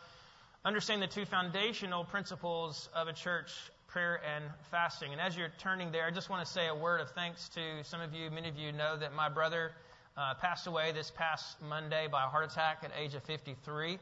[0.66, 3.52] understanding the two foundational principles of a church
[3.86, 7.00] prayer and fasting and as you're turning there i just want to say a word
[7.00, 9.72] of thanks to some of you many of you know that my brother
[10.18, 13.98] uh, passed away this past Monday by a heart attack at age of 53.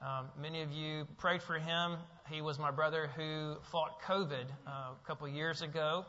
[0.00, 1.96] Um, many of you prayed for him.
[2.30, 6.06] He was my brother who fought COVID uh, a couple years ago.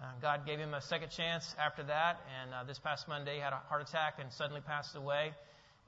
[0.00, 3.40] Uh, God gave him a second chance after that, and uh, this past Monday he
[3.40, 5.32] had a heart attack and suddenly passed away.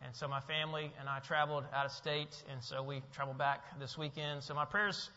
[0.05, 3.79] And so my family and I traveled out of state, and so we traveled back
[3.81, 4.43] this weekend.
[4.43, 5.09] So my prayers,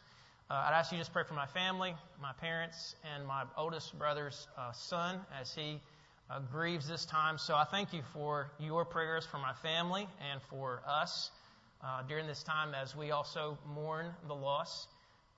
[0.50, 4.48] uh, I'd ask you just pray for my family, my parents, and my oldest brother's
[4.58, 5.82] uh, son as he
[6.30, 7.38] uh, grieves this time.
[7.38, 11.32] So I thank you for your prayers for my family and for us
[11.84, 14.88] uh, during this time as we also mourn the loss.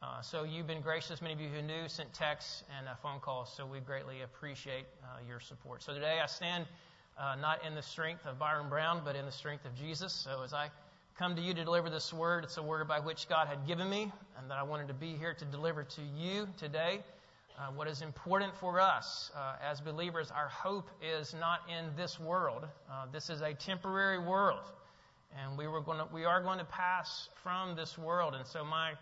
[0.02, 1.22] Uh, so you've been gracious.
[1.22, 3.54] Many of you who knew sent texts and uh, phone calls.
[3.56, 5.84] So we greatly appreciate uh, your support.
[5.84, 6.66] So today I stand
[7.20, 10.14] uh, not in the strength of Byron Brown, but in the strength of Jesus.
[10.14, 10.70] So as I
[11.17, 13.90] come to you to deliver this word, it's a word by which God had given
[13.90, 17.02] me, and that I wanted to be here to deliver to you today.
[17.60, 22.18] Uh, what is important for us uh, as believers, our hope is not in this
[22.18, 22.66] world.
[22.90, 24.64] Uh, this is a temporary world,
[25.38, 28.34] and we were going to, we are going to pass from this world.
[28.34, 28.94] And so, my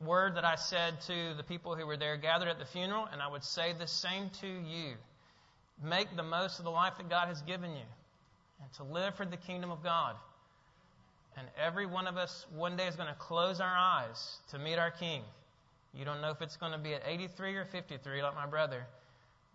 [0.00, 3.20] word that I said to the people who were there gathered at the funeral, and
[3.20, 4.94] I would say the same to you:
[5.84, 7.86] make the most of the life that God has given you,
[8.62, 10.16] and to live for the kingdom of God.
[11.36, 14.78] And every one of us one day is going to close our eyes to meet
[14.78, 15.20] our King.
[15.98, 18.86] You don't know if it's going to be at 83 or 53 like my brother,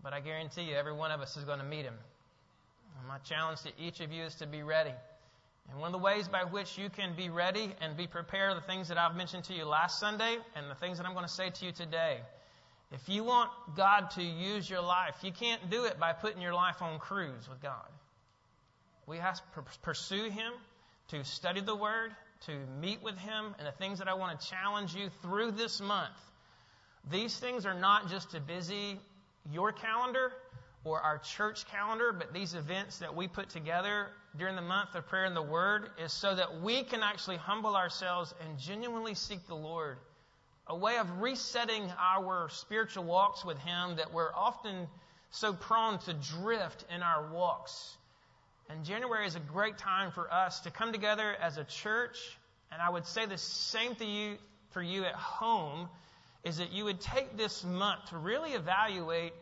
[0.01, 1.93] but I guarantee you every one of us is going to meet him.
[2.97, 4.93] And my challenge to each of you is to be ready.
[5.69, 8.55] And one of the ways by which you can be ready and be prepared are
[8.55, 11.25] the things that I've mentioned to you last Sunday and the things that I'm going
[11.25, 12.19] to say to you today.
[12.91, 16.53] If you want God to use your life, you can't do it by putting your
[16.53, 17.87] life on cruise with God.
[19.05, 19.41] We have to
[19.83, 20.51] pursue Him,
[21.09, 22.11] to study the Word,
[22.47, 25.79] to meet with Him, and the things that I want to challenge you through this
[25.79, 26.17] month
[27.09, 28.99] these things are not just to busy
[29.51, 30.31] your calendar
[30.83, 34.07] or our church calendar, but these events that we put together
[34.37, 37.75] during the month of prayer and the Word is so that we can actually humble
[37.75, 39.97] ourselves and genuinely seek the Lord.
[40.67, 44.87] A way of resetting our spiritual walks with Him that we're often
[45.31, 47.97] so prone to drift in our walks.
[48.69, 52.17] And January is a great time for us to come together as a church,
[52.71, 54.37] and I would say the same to you
[54.69, 55.89] for you at home
[56.43, 59.33] is that you would take this month to really evaluate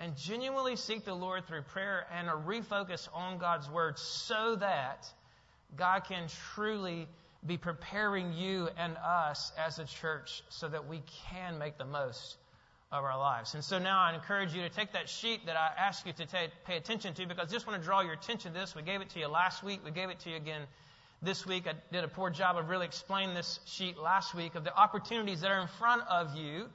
[0.00, 5.06] and genuinely seek the Lord through prayer and a refocus on God's Word so that
[5.76, 7.08] God can truly
[7.46, 12.36] be preparing you and us as a church so that we can make the most
[12.90, 13.54] of our lives.
[13.54, 16.26] And so now I encourage you to take that sheet that I asked you to
[16.26, 18.74] take, pay attention to because I just want to draw your attention to this.
[18.74, 19.80] We gave it to you last week.
[19.84, 20.62] We gave it to you again
[21.20, 21.66] this week.
[21.66, 25.40] I did a poor job of really explaining this sheet last week of the opportunities
[25.40, 26.66] that are in front of you,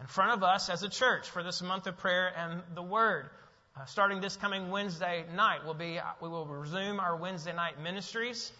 [0.00, 3.28] in front of us as a church for this month of prayer and the Word.
[3.76, 8.52] Uh, starting this coming Wednesday night, we'll be, we will resume our Wednesday night ministries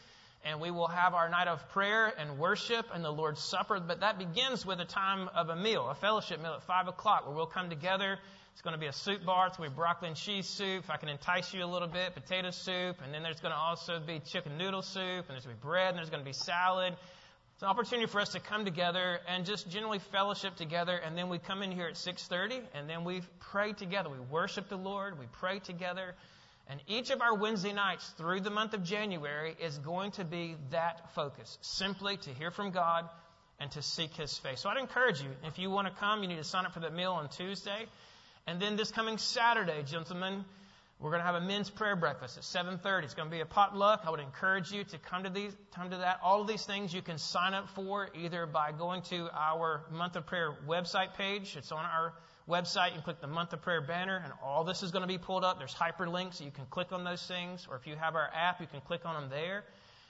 [0.44, 3.80] and we will have our night of prayer and worship and the Lord's Supper.
[3.80, 7.26] But that begins with a time of a meal, a fellowship meal at 5 o'clock,
[7.26, 8.18] where we'll come together
[8.58, 9.46] it's going to be a soup bar.
[9.46, 10.82] It's going to be broccoli and cheese soup.
[10.82, 12.96] If I can entice you a little bit, potato soup.
[13.04, 14.98] And then there's going to also be chicken noodle soup.
[14.98, 15.90] And there's going to be bread.
[15.90, 16.92] And there's going to be salad.
[17.54, 20.96] It's an opportunity for us to come together and just generally fellowship together.
[20.96, 24.10] And then we come in here at 6.30 and then we pray together.
[24.10, 25.20] We worship the Lord.
[25.20, 26.16] We pray together.
[26.68, 30.56] And each of our Wednesday nights through the month of January is going to be
[30.72, 31.58] that focus.
[31.60, 33.08] Simply to hear from God
[33.60, 34.62] and to seek His face.
[34.62, 36.80] So I'd encourage you, if you want to come, you need to sign up for
[36.80, 37.86] the meal on Tuesday.
[38.48, 40.42] And then this coming Saturday, gentlemen,
[40.98, 43.04] we're going to have a men's prayer breakfast at 7:30.
[43.04, 44.04] It's going to be a potluck.
[44.06, 46.20] I would encourage you to come to these, come to that.
[46.22, 50.16] All of these things you can sign up for either by going to our month
[50.16, 51.56] of prayer website page.
[51.58, 52.14] It's on our
[52.48, 52.86] website.
[52.86, 55.18] You can click the month of prayer banner, and all this is going to be
[55.18, 55.58] pulled up.
[55.58, 57.68] There's hyperlinks, so you can click on those things.
[57.70, 59.62] Or if you have our app, you can click on them there.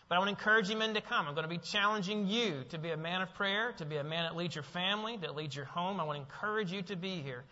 [0.09, 1.27] But I want to encourage you men to come.
[1.27, 4.05] I'm going to be challenging you to be a man of prayer, to be a
[4.05, 5.99] man that leads your family, that leads your home.
[5.99, 7.43] I want to encourage you to be here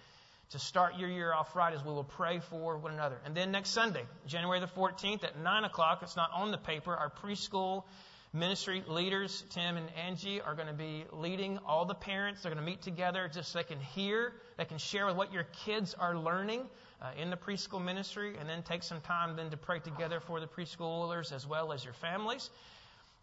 [0.50, 3.19] to start your year off right as we will pray for one another.
[3.25, 6.94] And then next Sunday, January the 14th at 9 o'clock, it's not on the paper,
[6.94, 7.84] our preschool
[8.32, 12.43] ministry leaders, Tim and Angie, are going to be leading all the parents.
[12.43, 15.32] They're going to meet together just so they can hear, they can share with what
[15.32, 16.62] your kids are learning
[17.00, 20.40] uh, in the preschool ministry, and then take some time then to pray together for
[20.40, 22.50] the preschoolers as well as your families.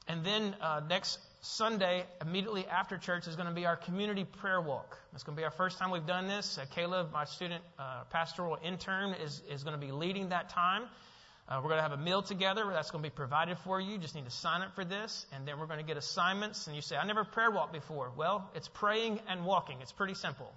[0.07, 4.61] And then uh, next Sunday, immediately after church, is going to be our community prayer
[4.61, 4.97] walk.
[5.13, 6.57] It's going to be our first time we've done this.
[6.57, 10.83] Uh, Caleb, my student uh, pastoral intern, is, is going to be leading that time.
[11.49, 12.63] Uh, we're going to have a meal together.
[12.71, 13.91] That's going to be provided for you.
[13.91, 15.25] You just need to sign up for this.
[15.33, 16.67] And then we're going to get assignments.
[16.67, 18.13] And you say, I never prayer walked before.
[18.15, 19.79] Well, it's praying and walking.
[19.81, 20.49] It's pretty simple.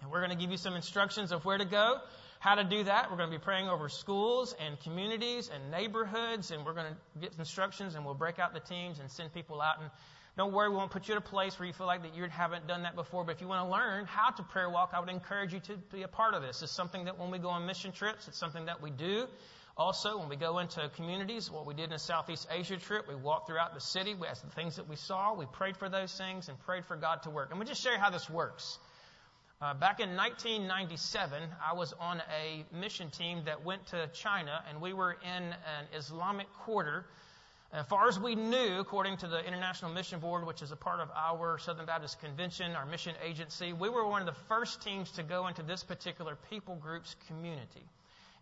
[0.00, 1.96] And we're going to give you some instructions of where to go,
[2.42, 3.08] how to do that.
[3.08, 6.50] We're going to be praying over schools and communities and neighborhoods.
[6.50, 9.62] And we're going to get instructions and we'll break out the teams and send people
[9.62, 9.80] out.
[9.80, 9.88] And
[10.36, 12.24] don't worry, we won't put you in a place where you feel like that you
[12.24, 13.24] haven't done that before.
[13.24, 15.76] But if you want to learn how to prayer walk, I would encourage you to
[15.92, 16.62] be a part of this.
[16.62, 19.26] It's something that when we go on mission trips, it's something that we do.
[19.76, 23.14] Also, when we go into communities, what we did in a Southeast Asia trip, we
[23.14, 24.16] walked throughout the city.
[24.16, 25.34] We asked the things that we saw.
[25.34, 27.50] We prayed for those things and prayed for God to work.
[27.50, 28.80] And we just show you how this works.
[29.62, 34.80] Uh, back in 1997, I was on a mission team that went to China, and
[34.80, 37.06] we were in an Islamic quarter.
[37.72, 40.98] As far as we knew, according to the International Mission Board, which is a part
[40.98, 45.12] of our Southern Baptist Convention, our mission agency, we were one of the first teams
[45.12, 47.86] to go into this particular people group's community.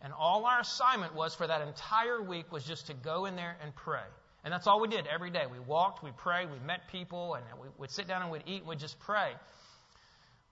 [0.00, 3.58] And all our assignment was for that entire week was just to go in there
[3.62, 4.08] and pray.
[4.42, 5.44] And that's all we did every day.
[5.52, 8.60] We walked, we prayed, we met people, and we would sit down and we'd eat
[8.60, 9.32] and we'd just pray.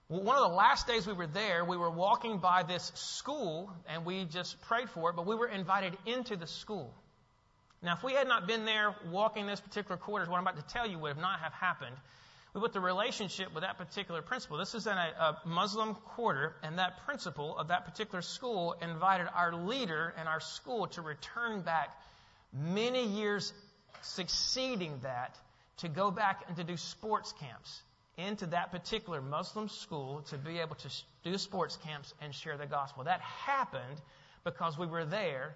[0.09, 4.05] One of the last days we were there, we were walking by this school and
[4.05, 6.93] we just prayed for it, but we were invited into the school.
[7.81, 10.73] Now, if we had not been there walking this particular quarters, what I'm about to
[10.73, 11.95] tell you would have not have happened
[12.53, 14.57] we put the relationship with that particular principal.
[14.57, 19.27] This is in a, a, Muslim quarter, and that principal of that particular school invited
[19.35, 21.95] our leader and our school to return back
[22.51, 23.53] many years
[24.01, 25.35] succeeding that
[25.77, 27.81] to go back and to do sports camps
[28.19, 30.89] into that particular Muslim school to be able to
[31.23, 33.03] do sports camps and share the gospel.
[33.03, 34.01] That happened
[34.43, 35.55] because we were there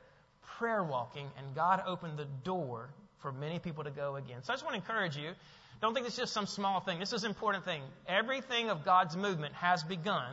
[0.58, 2.90] prayer walking, and God opened the door
[3.20, 4.44] for many people to go again.
[4.44, 5.32] So I just want to encourage you
[5.82, 7.00] don't think it's just some small thing.
[7.00, 7.82] This is an important thing.
[8.08, 10.32] Everything of God's movement has begun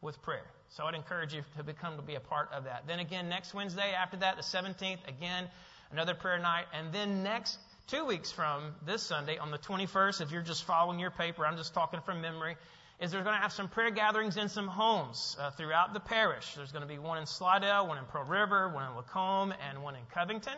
[0.00, 0.46] with prayer.
[0.68, 2.84] So I'd encourage you to become to be a part of that.
[2.86, 5.48] Then again, next Wednesday after that, the 17th, again,
[5.90, 6.66] another prayer night.
[6.72, 10.98] And then next two weeks from this Sunday, on the 21st, if you're just following
[10.98, 12.56] your paper, I'm just talking from memory,
[13.00, 16.54] is there's going to have some prayer gatherings in some homes uh, throughout the parish.
[16.56, 19.84] There's going to be one in Slidell, one in Pearl River, one in Lacombe, and
[19.84, 20.56] one in Covington.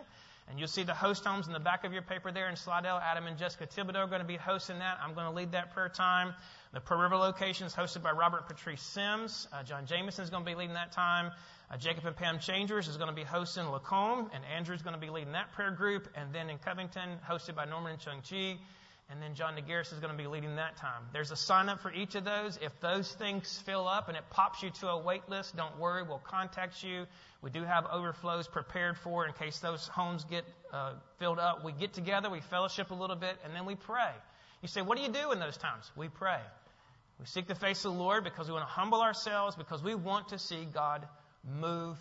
[0.48, 2.96] And you'll see the host homes in the back of your paper there in Slidell.
[2.96, 4.98] Adam and Jessica Thibodeau are going to be hosting that.
[5.02, 6.32] I'm going to lead that prayer time.
[6.72, 9.46] The Pearl River location is hosted by Robert Patrice Sims.
[9.52, 11.32] Uh, John Jameson is going to be leading that time.
[11.70, 14.94] Uh, Jacob and Pam Changers is going to be hosting Lacombe, and Andrew is going
[14.94, 16.08] to be leading that prayer group.
[16.14, 18.56] And then in Covington, hosted by Norman and Chung Chi.
[19.10, 21.02] And then John DeGarris is going to be leading that time.
[21.14, 22.58] There's a sign up for each of those.
[22.60, 26.02] If those things fill up and it pops you to a wait list, don't worry.
[26.02, 27.06] We'll contact you.
[27.40, 30.44] We do have overflows prepared for in case those homes get
[30.74, 31.64] uh, filled up.
[31.64, 34.12] We get together, we fellowship a little bit, and then we pray.
[34.60, 35.90] You say, what do you do in those times?
[35.96, 36.40] We pray.
[37.18, 39.94] We seek the face of the Lord because we want to humble ourselves, because we
[39.94, 41.06] want to see God
[41.61, 41.99] move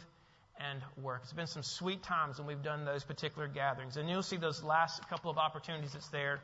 [0.60, 1.22] and work.
[1.24, 3.98] It's been some sweet times when we've done those particular gatherings.
[3.98, 6.40] And you'll see those last couple of opportunities that's there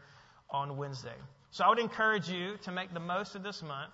[0.49, 1.15] on Wednesday.
[1.51, 3.93] So I would encourage you to make the most of this month.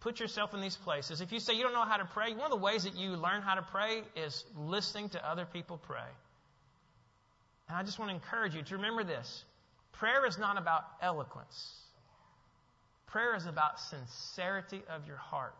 [0.00, 1.20] Put yourself in these places.
[1.20, 3.10] If you say you don't know how to pray, one of the ways that you
[3.10, 6.08] learn how to pray is listening to other people pray.
[7.68, 9.44] And I just want to encourage you to remember this
[9.92, 11.74] prayer is not about eloquence,
[13.06, 15.54] prayer is about sincerity of your heart.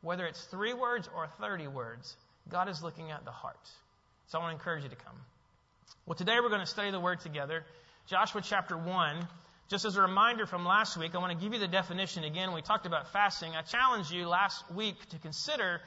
[0.00, 2.16] Whether it's three words or 30 words,
[2.48, 3.58] God is looking at the heart.
[4.28, 5.16] So I want to encourage you to come.
[6.06, 7.64] Well, today we're going to study the Word together.
[8.06, 9.28] Joshua chapter 1.
[9.68, 12.52] Just as a reminder from last week, I want to give you the definition again.
[12.52, 13.52] We talked about fasting.
[13.54, 15.80] I challenged you last week to consider,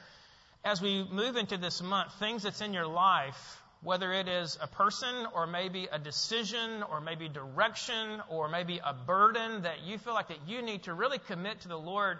[0.64, 4.68] as we move into this month, things that's in your life, whether it is a
[4.68, 10.14] person or maybe a decision or maybe direction or maybe a burden that you feel
[10.14, 12.18] like that you need to really commit to the Lord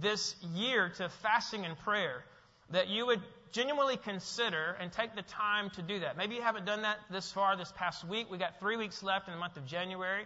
[0.00, 2.24] this year to fasting and prayer.
[2.70, 3.20] That you would
[3.52, 6.16] genuinely consider and take the time to do that.
[6.16, 8.30] Maybe you haven't done that this far this past week.
[8.30, 10.24] We got three weeks left in the month of January.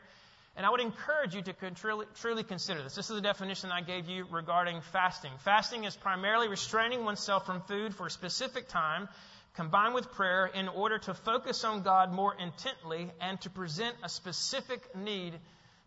[0.56, 2.94] And I would encourage you to truly, truly consider this.
[2.94, 5.32] This is the definition I gave you regarding fasting.
[5.44, 9.08] Fasting is primarily restraining oneself from food for a specific time,
[9.54, 14.08] combined with prayer in order to focus on God more intently and to present a
[14.08, 15.34] specific need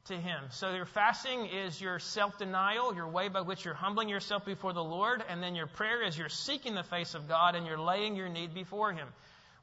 [0.09, 0.43] to Him.
[0.51, 4.83] So your fasting is your self-denial, your way by which you're humbling yourself before the
[4.83, 8.15] Lord, and then your prayer is you're seeking the face of God and you're laying
[8.15, 9.07] your need before Him.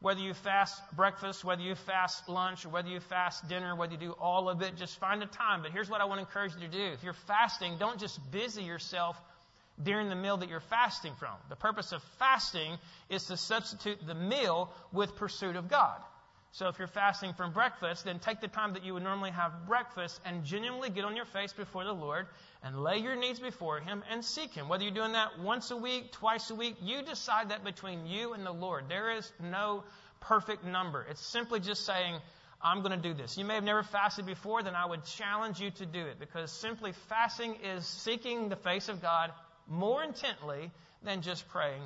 [0.00, 3.99] Whether you fast breakfast, whether you fast lunch, or whether you fast dinner, whether you
[3.99, 5.62] do all of it, just find a time.
[5.62, 6.93] But here's what I want to encourage you to do.
[6.93, 9.17] If you're fasting, don't just busy yourself
[9.83, 11.35] during the meal that you're fasting from.
[11.49, 16.00] The purpose of fasting is to substitute the meal with pursuit of God.
[16.57, 19.67] So if you're fasting from breakfast, then take the time that you would normally have
[19.67, 22.29] breakfast and genuinely get on your face before the Lord
[22.63, 24.67] and lay your needs before Him and seek Him.
[24.67, 28.33] Whether you're doing that once a week, twice a week, you decide that between you
[28.33, 28.85] and the Lord.
[28.89, 29.85] There is no
[30.21, 31.05] perfect number.
[31.11, 32.21] It's simply just saying,
[32.63, 33.37] I'm going to do this.
[33.37, 36.51] You may have never fasted before, then I would challenge you to do it because
[36.51, 39.31] simply fasting is seeking the face of God
[39.69, 40.71] more intently
[41.03, 41.83] than just praying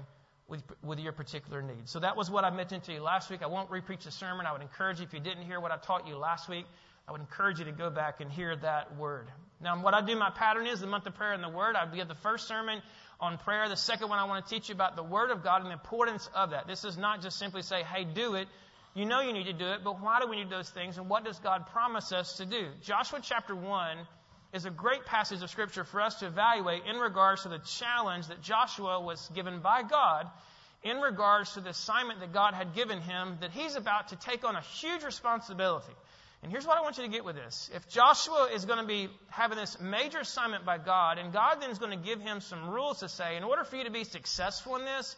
[0.50, 1.90] with, with your particular needs.
[1.90, 3.42] So that was what I mentioned to you last week.
[3.42, 4.46] I won't repreach the sermon.
[4.46, 6.66] I would encourage you, if you didn't hear what I taught you last week,
[7.08, 9.28] I would encourage you to go back and hear that word.
[9.60, 11.76] Now, what I do, my pattern is the month of prayer and the word.
[11.76, 12.82] I give the first sermon
[13.20, 13.68] on prayer.
[13.68, 15.74] The second one, I want to teach you about the word of God and the
[15.74, 16.66] importance of that.
[16.66, 18.48] This is not just simply say, hey, do it.
[18.94, 21.08] You know you need to do it, but why do we need those things and
[21.08, 22.68] what does God promise us to do?
[22.82, 23.98] Joshua chapter 1
[24.52, 28.26] is a great passage of Scripture for us to evaluate in regards to the challenge
[28.28, 30.26] that Joshua was given by God
[30.82, 34.44] in regards to the assignment that God had given him that he's about to take
[34.44, 35.92] on a huge responsibility.
[36.42, 37.70] And here's what I want you to get with this.
[37.74, 41.70] If Joshua is going to be having this major assignment by God, and God then
[41.70, 44.04] is going to give him some rules to say, in order for you to be
[44.04, 45.16] successful in this,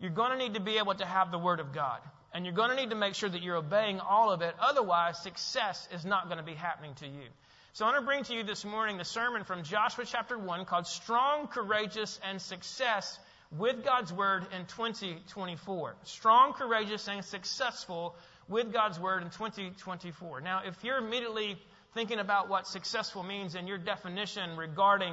[0.00, 2.00] you're going to need to be able to have the Word of God.
[2.34, 4.54] And you're going to need to make sure that you're obeying all of it.
[4.60, 7.28] Otherwise, success is not going to be happening to you.
[7.76, 10.64] So I want to bring to you this morning the sermon from Joshua chapter 1
[10.64, 13.18] called Strong, Courageous, and Success
[13.50, 15.96] with God's Word in 2024.
[16.04, 18.16] Strong, courageous, and successful
[18.48, 20.40] with God's Word in 2024.
[20.40, 21.58] Now, if you're immediately
[21.92, 25.12] thinking about what successful means in your definition regarding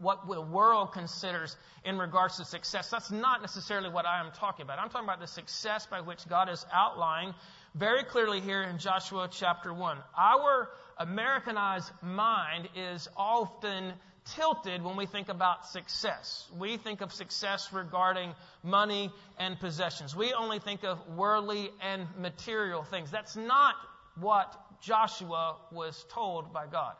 [0.00, 2.90] what the world considers in regards to success.
[2.90, 4.78] That's not necessarily what I am talking about.
[4.78, 7.34] I'm talking about the success by which God is outlining
[7.74, 9.98] very clearly here in Joshua chapter 1.
[10.18, 13.94] Our Americanized mind is often
[14.36, 16.46] tilted when we think about success.
[16.58, 20.14] We think of success regarding money and possessions.
[20.14, 23.10] We only think of worldly and material things.
[23.10, 23.76] That's not
[24.20, 26.92] what Joshua was told by God.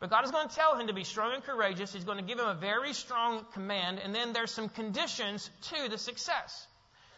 [0.00, 1.92] But God is going to tell him to be strong and courageous.
[1.92, 5.90] He's going to give him a very strong command, and then there's some conditions to
[5.90, 6.66] the success.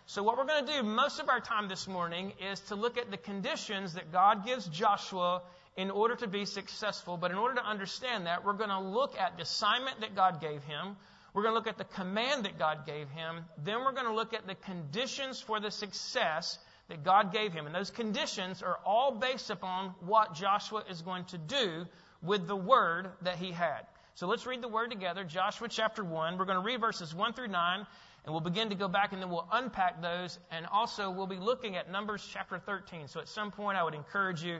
[0.06, 2.96] So, what we're going to do most of our time this morning is to look
[2.96, 5.42] at the conditions that God gives Joshua
[5.78, 7.16] in order to be successful.
[7.16, 10.40] But in order to understand that, we're going to look at the assignment that God
[10.40, 10.96] gave him.
[11.32, 13.44] We're going to look at the command that God gave him.
[13.62, 16.58] Then we're going to look at the conditions for the success
[16.88, 17.66] that God gave him.
[17.66, 21.86] And those conditions are all based upon what Joshua is going to do
[22.22, 23.82] with the word that he had.
[24.14, 25.22] So let's read the word together.
[25.22, 26.38] Joshua chapter 1.
[26.38, 27.86] We're going to read verses 1 through 9,
[28.24, 30.40] and we'll begin to go back and then we'll unpack those.
[30.50, 33.06] And also, we'll be looking at Numbers chapter 13.
[33.06, 34.58] So at some point, I would encourage you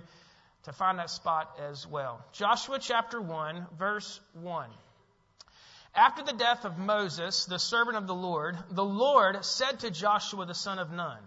[0.64, 2.24] to find that spot as well.
[2.32, 4.68] Joshua chapter 1, verse 1.
[5.94, 10.46] After the death of Moses, the servant of the Lord, the Lord said to Joshua
[10.46, 11.20] the son of Nun,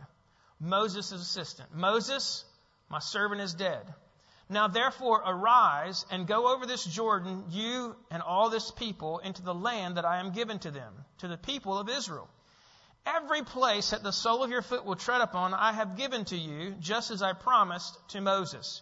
[0.59, 2.45] Moses' assistant, Moses,
[2.89, 3.93] my servant is dead.
[4.47, 9.53] Now therefore arise and go over this Jordan, you and all this people, into the
[9.53, 12.29] land that I am given to them, to the people of Israel.
[13.05, 16.37] Every place that the sole of your foot will tread upon, I have given to
[16.37, 18.81] you, just as I promised to Moses.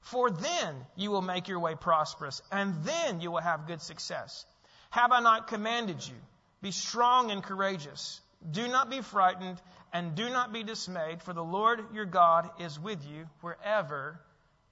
[0.00, 4.44] For then you will make your way prosperous, and then you will have good success.
[4.90, 6.16] Have I not commanded you?
[6.62, 8.20] Be strong and courageous.
[8.50, 9.60] Do not be frightened,
[9.92, 14.20] and do not be dismayed, for the Lord your God is with you wherever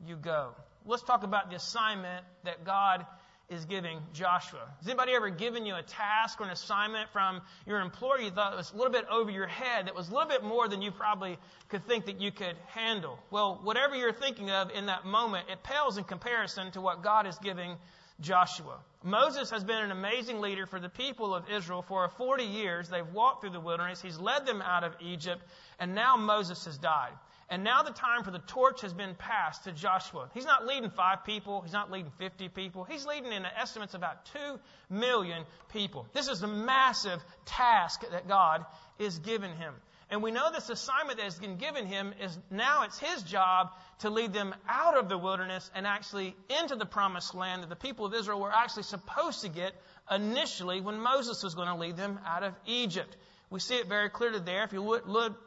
[0.04, 0.54] you go.
[0.87, 3.04] Let's talk about the assignment that God
[3.50, 4.68] is giving Joshua.
[4.78, 8.54] Has anybody ever given you a task or an assignment from your employer you thought
[8.54, 10.90] was a little bit over your head, that was a little bit more than you
[10.90, 11.38] probably
[11.68, 13.18] could think that you could handle?
[13.30, 17.26] Well, whatever you're thinking of in that moment, it pales in comparison to what God
[17.26, 17.76] is giving
[18.20, 18.80] Joshua.
[19.02, 22.88] Moses has been an amazing leader for the people of Israel for 40 years.
[22.88, 24.02] They've walked through the wilderness.
[24.02, 25.40] He's led them out of Egypt,
[25.78, 27.12] and now Moses has died.
[27.50, 30.28] And now the time for the torch has been passed to Joshua.
[30.34, 31.62] He's not leading five people.
[31.62, 32.84] He's not leading 50 people.
[32.84, 36.06] He's leading in estimates about 2 million people.
[36.12, 38.66] This is a massive task that God
[38.98, 39.72] is giving him.
[40.10, 43.72] And we know this assignment that has been given him is now it's his job
[44.00, 47.76] to lead them out of the wilderness and actually into the promised land that the
[47.76, 49.74] people of Israel were actually supposed to get
[50.10, 53.16] initially when Moses was going to lead them out of Egypt.
[53.50, 54.64] We see it very clearly there.
[54.64, 55.02] If you would,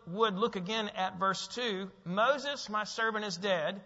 [0.08, 3.82] would look again at verse 2 Moses, my servant, is dead.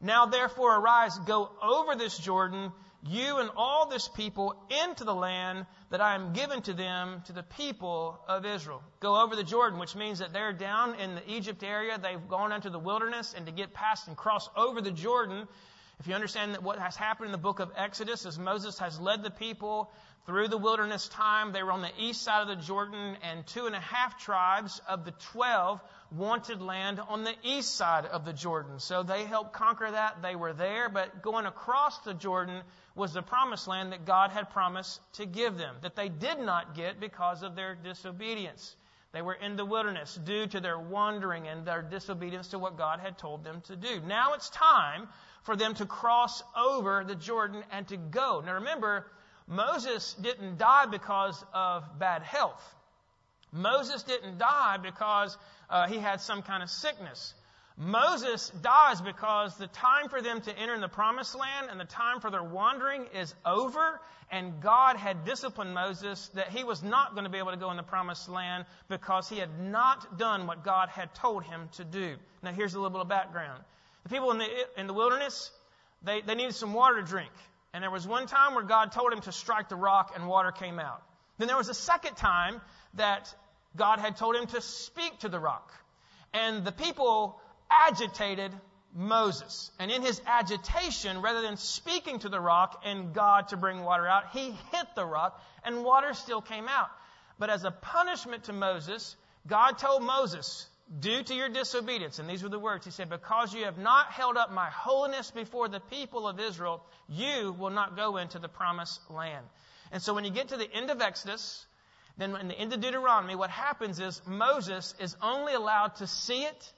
[0.00, 5.66] Now therefore arise, go over this Jordan, you and all this people, into the land
[5.90, 8.82] that I am given to them, to the people of Israel.
[9.00, 11.98] Go over the Jordan, which means that they're down in the Egypt area.
[11.98, 15.48] They've gone into the wilderness, and to get past and cross over the Jordan,
[16.00, 19.00] if you understand that what has happened in the book of Exodus is Moses has
[19.00, 19.90] led the people
[20.26, 21.52] through the wilderness time.
[21.52, 24.80] They were on the east side of the Jordan, and two and a half tribes
[24.88, 25.80] of the twelve
[26.12, 28.78] wanted land on the east side of the Jordan.
[28.78, 30.22] So they helped conquer that.
[30.22, 32.62] They were there, but going across the Jordan
[32.94, 36.74] was the promised land that God had promised to give them, that they did not
[36.74, 38.76] get because of their disobedience.
[39.12, 43.00] They were in the wilderness due to their wandering and their disobedience to what God
[43.00, 44.00] had told them to do.
[44.06, 45.08] Now it's time
[45.42, 48.42] for them to cross over the Jordan and to go.
[48.44, 49.06] Now remember,
[49.46, 52.62] Moses didn't die because of bad health.
[53.50, 55.36] Moses didn't die because
[55.70, 57.34] uh, he had some kind of sickness.
[57.80, 61.84] Moses dies because the time for them to enter in the promised land and the
[61.84, 64.00] time for their wandering is over,
[64.32, 67.70] and God had disciplined Moses that he was not going to be able to go
[67.70, 71.84] in the promised land because he had not done what God had told him to
[71.84, 72.16] do.
[72.42, 73.62] Now, here's a little bit of background.
[74.08, 75.50] The people in the, in the wilderness,
[76.02, 77.30] they, they needed some water to drink.
[77.74, 80.50] And there was one time where God told him to strike the rock and water
[80.50, 81.02] came out.
[81.36, 82.60] Then there was a second time
[82.94, 83.32] that
[83.76, 85.72] God had told him to speak to the rock.
[86.32, 87.38] And the people
[87.70, 88.52] agitated
[88.94, 89.70] Moses.
[89.78, 94.06] And in his agitation, rather than speaking to the rock and God to bring water
[94.08, 96.88] out, he hit the rock and water still came out.
[97.38, 99.16] But as a punishment to Moses,
[99.46, 100.66] God told Moses,
[101.00, 104.10] due to your disobedience, and these were the words, he said, because you have not
[104.10, 108.48] held up my holiness before the people of Israel, you will not go into the
[108.48, 109.44] promised land.
[109.92, 111.66] And so when you get to the end of Exodus,
[112.16, 116.42] then in the end of Deuteronomy, what happens is Moses is only allowed to see
[116.42, 116.72] it,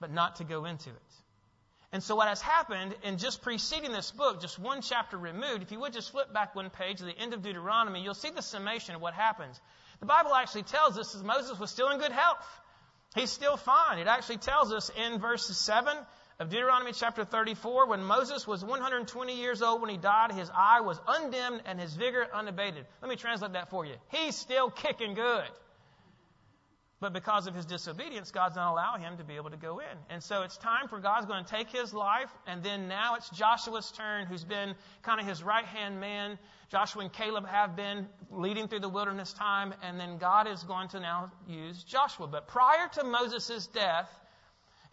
[0.00, 0.96] but not to go into it.
[1.92, 5.72] And so what has happened in just preceding this book, just one chapter removed, if
[5.72, 8.42] you would just flip back one page to the end of Deuteronomy, you'll see the
[8.42, 9.60] summation of what happens.
[10.00, 12.44] The Bible actually tells us that Moses was still in good health.
[13.14, 13.98] He's still fine.
[13.98, 15.96] It actually tells us in verse 7
[16.38, 20.80] of Deuteronomy chapter 34 when Moses was 120 years old when he died, his eye
[20.80, 22.84] was undimmed and his vigor unabated.
[23.00, 23.94] Let me translate that for you.
[24.10, 25.48] He's still kicking good.
[26.98, 29.98] But because of his disobedience, God's not allowing him to be able to go in.
[30.08, 33.28] And so it's time for God's going to take his life, and then now it's
[33.28, 36.38] Joshua's turn, who's been kind of his right hand man.
[36.70, 40.88] Joshua and Caleb have been leading through the wilderness time, and then God is going
[40.88, 42.26] to now use Joshua.
[42.28, 44.08] But prior to Moses' death,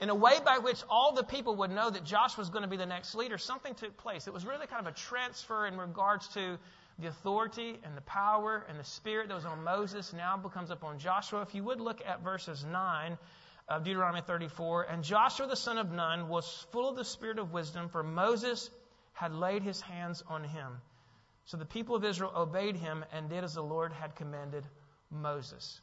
[0.02, 2.70] in a way by which all the people would know that Joshua was going to
[2.70, 4.28] be the next leader, something took place.
[4.28, 6.58] It was really kind of a transfer in regards to
[7.00, 11.00] the authority and the power and the spirit that was on Moses now becomes upon
[11.00, 11.42] Joshua.
[11.42, 13.18] If you would look at verses 9
[13.68, 17.52] of Deuteronomy 34, and Joshua the son of Nun was full of the spirit of
[17.52, 18.70] wisdom, for Moses
[19.14, 20.82] had laid his hands on him.
[21.46, 24.66] So the people of Israel obeyed him and did as the Lord had commanded
[25.12, 25.82] Moses.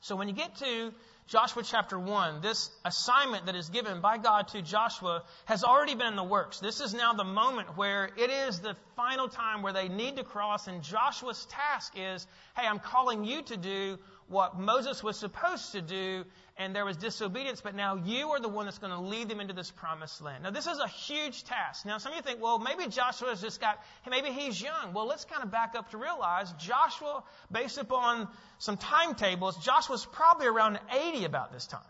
[0.00, 0.92] So when you get to
[1.32, 6.08] Joshua chapter 1, this assignment that is given by God to Joshua has already been
[6.08, 6.60] in the works.
[6.60, 10.24] This is now the moment where it is the final time where they need to
[10.24, 15.72] cross, and Joshua's task is hey, I'm calling you to do what Moses was supposed
[15.72, 16.24] to do,
[16.56, 19.40] and there was disobedience, but now you are the one that's going to lead them
[19.40, 20.44] into this promised land.
[20.44, 21.84] Now, this is a huge task.
[21.84, 24.92] Now, some of you think, well, maybe Joshua's just got, maybe he's young.
[24.94, 30.46] Well, let's kind of back up to realize Joshua, based upon some timetables, Joshua's probably
[30.46, 31.80] around 80 about this time.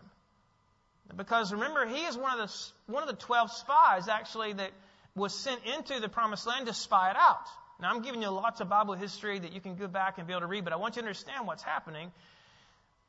[1.15, 4.71] Because remember, he is one of the, one of the 12 spies actually that
[5.15, 7.45] was sent into the promised land to spy it out.
[7.79, 10.33] Now, I'm giving you lots of Bible history that you can go back and be
[10.33, 12.11] able to read, but I want you to understand what's happening.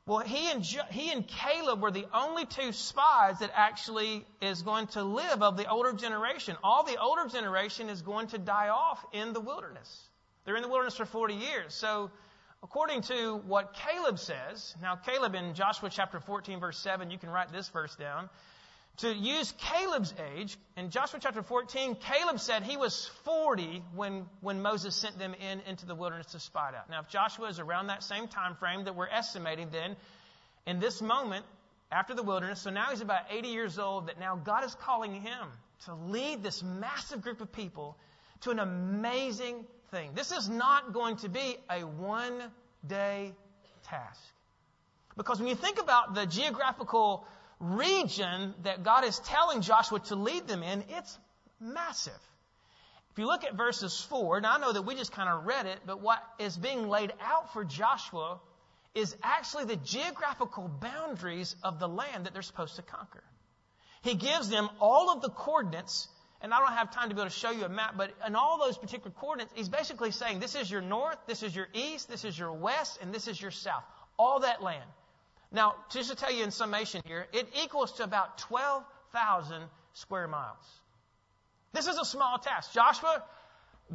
[0.07, 4.87] Well, he and, he and Caleb were the only two spies that actually is going
[4.87, 6.55] to live of the older generation.
[6.63, 10.09] All the older generation is going to die off in the wilderness.
[10.45, 11.73] They're in the wilderness for 40 years.
[11.73, 12.11] So,
[12.65, 17.29] according to what Caleb says, now Caleb in Joshua chapter 14, verse 7, you can
[17.29, 18.27] write this verse down.
[18.97, 24.63] To use Caleb's age, in Joshua chapter 14, Caleb said he was 40 when, when
[24.63, 26.89] Moses sent them in into the wilderness to spy out.
[26.89, 29.95] Now, if Joshua is around that same time frame that we're estimating, then
[30.65, 31.45] in this moment,
[31.91, 35.13] after the wilderness, so now he's about 80 years old, that now God is calling
[35.13, 35.49] him
[35.85, 37.95] to lead this massive group of people
[38.41, 40.11] to an amazing thing.
[40.13, 42.33] This is not going to be a one
[42.85, 43.33] day
[43.83, 44.21] task.
[45.17, 47.25] Because when you think about the geographical
[47.59, 51.17] region that God is telling Joshua to lead them in, it's
[51.59, 52.13] massive.
[53.11, 55.67] If you look at verses 4, now I know that we just kind of read
[55.67, 58.39] it, but what is being laid out for Joshua
[58.93, 63.23] is actually the geographical boundaries of the land that they're supposed to conquer.
[64.01, 66.09] He gives them all of the coordinates,
[66.45, 68.35] and I don't have time to be able to show you a map, but in
[68.35, 72.07] all those particular coordinates, he's basically saying this is your north, this is your east,
[72.07, 73.83] this is your west, and this is your south.
[74.19, 74.85] All that land.
[75.51, 80.81] Now, just to tell you in summation here, it equals to about 12,000 square miles.
[81.73, 82.73] This is a small task.
[82.73, 83.23] Joshua,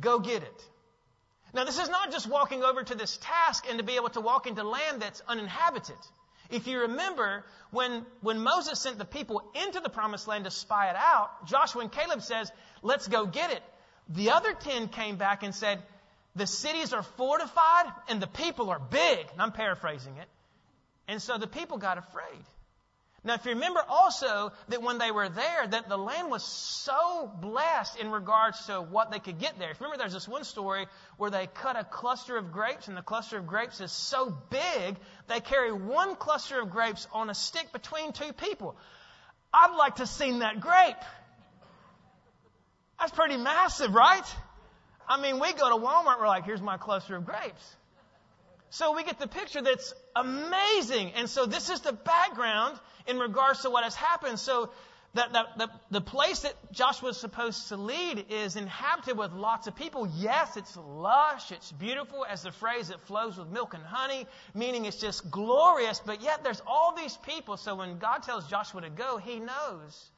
[0.01, 0.65] go get it.
[1.55, 4.21] Now, this is not just walking over to this task and to be able to
[4.21, 5.95] walk into land that's uninhabited.
[6.51, 10.91] If you remember, when, when Moses sent the people into the promised land to spy
[10.91, 12.51] it out, Joshua and Caleb says,
[12.83, 13.63] let's go get it.
[14.09, 15.83] The other ten came back and said,
[16.35, 19.27] the cities are fortified and the people are big.
[19.33, 20.29] And I'm paraphrasing it.
[21.09, 22.45] And so the people got afraid.
[23.23, 27.31] Now, if you remember also that when they were there, that the land was so
[27.41, 29.71] blessed in regards to what they could get there.
[29.71, 30.87] If you remember, there's this one story
[31.19, 34.97] where they cut a cluster of grapes, and the cluster of grapes is so big,
[35.29, 38.75] they carry one cluster of grapes on a stick between two people.
[39.53, 40.97] I'd like to seen that grape.
[42.99, 44.35] That's pretty massive, right?
[45.07, 47.77] I mean, we go to Walmart, we're like, here's my cluster of grapes.
[48.71, 51.13] So we get the picture that's amazing.
[51.17, 54.39] And so this is the background in regards to what has happened.
[54.39, 54.71] So
[55.15, 59.67] that, that, the, the place that Joshua is supposed to lead is inhabited with lots
[59.67, 60.09] of people.
[60.17, 64.85] Yes, it's lush, it's beautiful, as the phrase, it flows with milk and honey, meaning
[64.85, 67.57] it's just glorious, but yet there's all these people.
[67.57, 70.11] So when God tells Joshua to go, he knows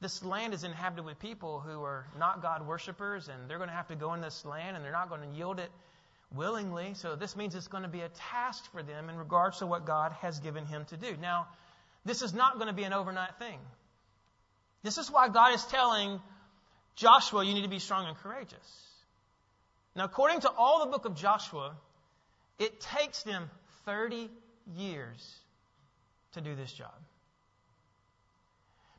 [0.00, 3.76] this land is inhabited with people who are not God worshippers, and they're going to
[3.76, 5.70] have to go in this land, and they're not going to yield it
[6.34, 6.94] willingly.
[6.94, 9.86] So this means it's going to be a task for them in regards to what
[9.86, 11.16] God has given him to do.
[11.20, 11.48] Now,
[12.04, 13.58] this is not going to be an overnight thing.
[14.82, 16.20] This is why God is telling
[16.96, 18.86] Joshua, you need to be strong and courageous.
[19.96, 21.76] Now, according to all the book of Joshua,
[22.58, 23.50] it takes them
[23.84, 24.28] 30
[24.76, 25.36] years
[26.32, 26.94] to do this job.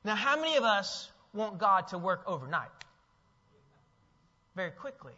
[0.04, 2.70] Now, how many of us want God to work overnight?
[4.56, 5.14] Very quickly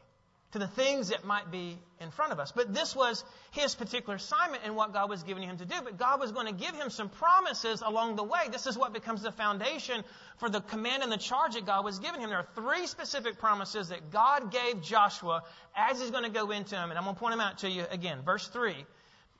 [0.51, 2.51] to the things that might be in front of us.
[2.51, 5.75] But this was his particular assignment and what God was giving him to do.
[5.83, 8.49] But God was going to give him some promises along the way.
[8.51, 10.03] This is what becomes the foundation
[10.37, 12.29] for the command and the charge that God was giving him.
[12.29, 15.43] There are three specific promises that God gave Joshua
[15.75, 16.89] as he's going to go into them.
[16.89, 18.19] And I'm going to point them out to you again.
[18.25, 18.75] Verse 3.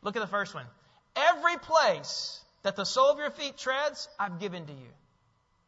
[0.04, 0.66] Look at the first one.
[1.16, 4.88] Every place that the sole of your feet treads, I've given to you.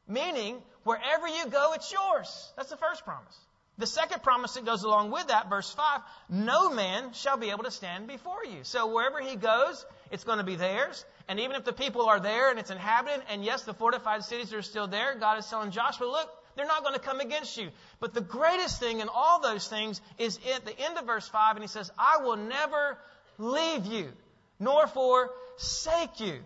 [0.08, 2.54] Meaning, wherever you go, it's yours.
[2.56, 3.38] That's the first promise.
[3.80, 7.64] The second promise that goes along with that, verse 5, no man shall be able
[7.64, 8.60] to stand before you.
[8.64, 11.04] So wherever he goes, it's going to be theirs.
[11.28, 14.54] And even if the people are there and it's inhabited, and yes, the fortified cities
[14.54, 17.70] are still there, God is telling Joshua, look, they're not going to come against you.
[18.00, 21.56] But the greatest thing in all those things is at the end of verse 5,
[21.56, 23.00] and he says, I will never
[23.40, 24.12] leave you,
[24.60, 26.40] nor forsake you.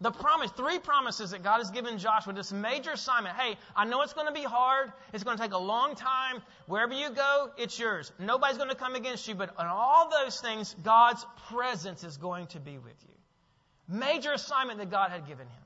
[0.00, 3.36] The promise, three promises that God has given Joshua, this major assignment.
[3.36, 4.92] Hey, I know it's going to be hard.
[5.12, 6.42] It's going to take a long time.
[6.66, 8.10] Wherever you go, it's yours.
[8.18, 12.48] Nobody's going to come against you, but on all those things, God's presence is going
[12.48, 13.14] to be with you.
[13.88, 15.62] Major assignment that God had given him.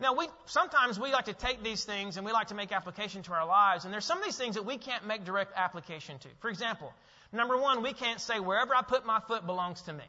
[0.00, 3.22] Now, we, sometimes we like to take these things and we like to make application
[3.24, 6.18] to our lives, and there's some of these things that we can't make direct application
[6.20, 6.28] to.
[6.38, 6.92] For example,
[7.32, 10.04] number one, we can't say wherever I put my foot belongs to me.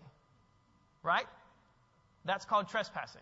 [1.01, 1.25] Right?
[2.25, 3.21] That's called trespassing.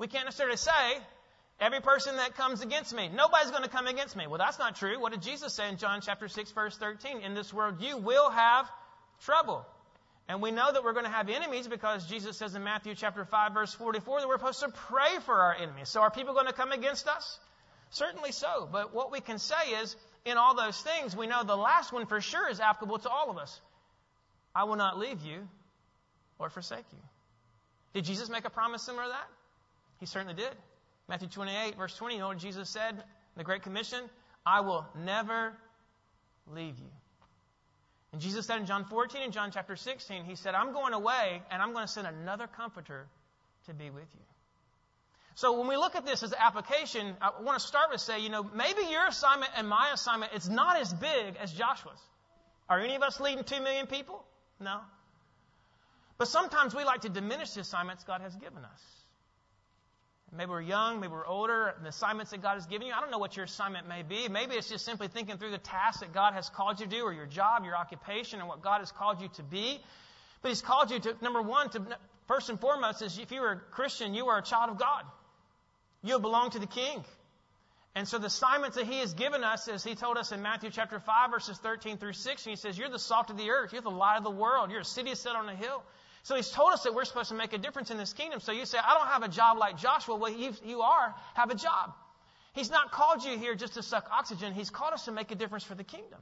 [0.00, 0.98] We can't necessarily say,
[1.60, 4.26] every person that comes against me, nobody's going to come against me.
[4.26, 4.98] Well, that's not true.
[4.98, 7.20] What did Jesus say in John chapter 6, verse 13?
[7.20, 8.66] In this world, you will have
[9.26, 9.66] trouble.
[10.26, 13.26] And we know that we're going to have enemies because Jesus says in Matthew chapter
[13.26, 15.90] 5, verse 44, that we're supposed to pray for our enemies.
[15.90, 17.38] So are people going to come against us?
[17.90, 18.66] Certainly so.
[18.72, 22.06] But what we can say is, in all those things, we know the last one
[22.06, 23.60] for sure is applicable to all of us.
[24.54, 25.46] I will not leave you,
[26.38, 26.98] or forsake you.
[27.92, 29.28] Did Jesus make a promise similar to that?
[30.00, 30.50] He certainly did.
[31.08, 33.02] Matthew 28, verse 20, you know what Jesus said in
[33.36, 34.00] the Great Commission?
[34.44, 35.52] I will never
[36.46, 36.90] leave you.
[38.12, 41.42] And Jesus said in John 14 and John chapter 16, He said, I'm going away
[41.50, 43.06] and I'm going to send another comforter
[43.66, 44.24] to be with you.
[45.36, 48.28] So when we look at this as application, I want to start with say, you
[48.28, 52.00] know, maybe your assignment and my assignment is not as big as Joshua's.
[52.68, 54.24] Are any of us leading two million people?
[54.58, 54.80] No.
[56.18, 58.99] But sometimes we like to diminish the assignments God has given us.
[60.36, 62.92] Maybe we're young, maybe we're older, and the assignments that God has given you.
[62.92, 64.28] I don't know what your assignment may be.
[64.28, 67.02] Maybe it's just simply thinking through the tasks that God has called you to do,
[67.02, 69.80] or your job, your occupation, and what God has called you to be.
[70.42, 71.82] But He's called you to, number one, to
[72.28, 75.04] first and foremost, is if you are a Christian, you are a child of God.
[76.02, 77.04] You belong to the King.
[77.94, 80.70] And so the assignments that he has given us, as he told us in Matthew
[80.70, 83.72] chapter 5, verses 13 through 16, he says, You're the salt of the earth.
[83.72, 84.70] You're the light of the world.
[84.70, 85.82] You're a city set on a hill.
[86.22, 88.40] So he's told us that we're supposed to make a difference in this kingdom.
[88.40, 90.16] So you say, I don't have a job like Joshua.
[90.16, 91.94] Well, you, you are, have a job.
[92.52, 94.52] He's not called you here just to suck oxygen.
[94.52, 96.18] He's called us to make a difference for the kingdom.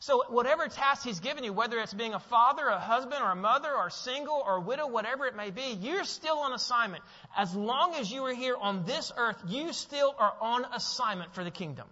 [0.00, 3.36] So, whatever task He's given you, whether it's being a father, a husband, or a
[3.36, 7.02] mother, or single, or widow, whatever it may be, you're still on assignment.
[7.36, 11.42] As long as you are here on this earth, you still are on assignment for
[11.42, 11.88] the kingdom.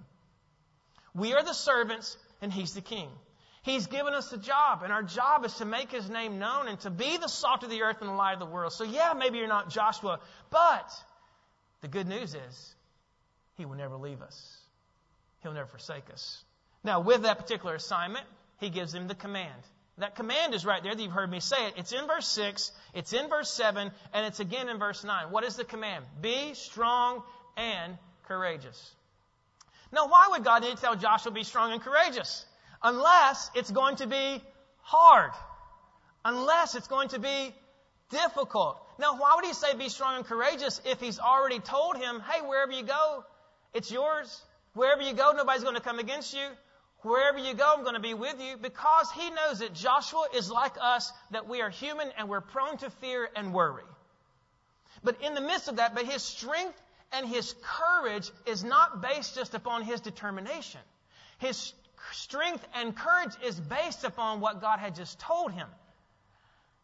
[1.14, 3.08] We are the servants, and He's the king.
[3.66, 6.78] He's given us a job, and our job is to make His name known and
[6.80, 8.72] to be the salt of the earth and the light of the world.
[8.72, 10.88] So, yeah, maybe you're not Joshua, but
[11.80, 12.74] the good news is
[13.56, 14.56] He will never leave us,
[15.42, 16.44] He'll never forsake us.
[16.84, 18.24] Now, with that particular assignment,
[18.58, 19.60] he gives him the command.
[19.98, 21.74] That command is right there that you've heard me say it.
[21.76, 25.32] It's in verse 6, it's in verse 7, and it's again in verse 9.
[25.32, 26.04] What is the command?
[26.22, 27.24] Be strong
[27.56, 27.98] and
[28.28, 28.94] courageous.
[29.90, 32.45] Now, why would God need to tell Joshua be strong and courageous?
[32.82, 34.42] Unless it's going to be
[34.80, 35.32] hard.
[36.24, 37.54] Unless it's going to be
[38.10, 38.80] difficult.
[38.98, 42.46] Now, why would he say be strong and courageous if he's already told him, hey,
[42.46, 43.24] wherever you go,
[43.74, 44.42] it's yours.
[44.74, 46.46] Wherever you go, nobody's going to come against you.
[47.02, 50.50] Wherever you go, I'm going to be with you because he knows that Joshua is
[50.50, 53.84] like us, that we are human and we're prone to fear and worry.
[55.04, 56.80] But in the midst of that, but his strength
[57.12, 60.80] and his courage is not based just upon his determination.
[61.38, 61.72] His
[62.12, 65.68] strength and courage is based upon what God had just told him.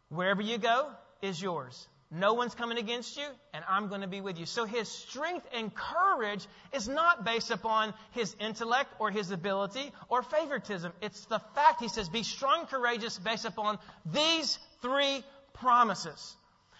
[0.09, 0.89] Wherever you go
[1.21, 1.87] is yours.
[2.15, 4.45] No one's coming against you, and I'm going to be with you.
[4.45, 10.21] So his strength and courage is not based upon his intellect or his ability or
[10.21, 10.93] favoritism.
[11.01, 16.35] It's the fact, he says, be strong, and courageous based upon these three promises.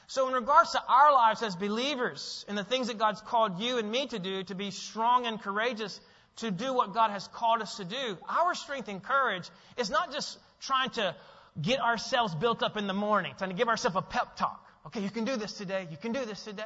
[0.06, 3.80] So in regards to our lives as believers and the things that God's called you
[3.80, 6.00] and me to do, to be strong and courageous,
[6.38, 10.12] to do what God has called us to do, our strength and courage is not
[10.12, 11.16] just trying to
[11.62, 14.60] get ourselves built up in the morning, trying to give ourselves a pep talk.
[14.88, 15.88] Okay, you can do this today.
[15.92, 16.64] You can do this today.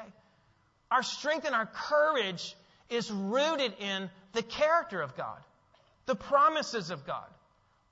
[0.89, 2.56] Our strength and our courage
[2.89, 5.39] is rooted in the character of God,
[6.06, 7.27] the promises of God,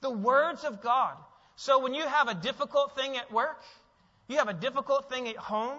[0.02, 1.16] the words of God.
[1.58, 3.62] So when you have a difficult thing at work,
[4.28, 5.78] you have a difficult thing at home,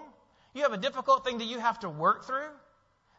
[0.53, 2.49] you have a difficult thing that you have to work through.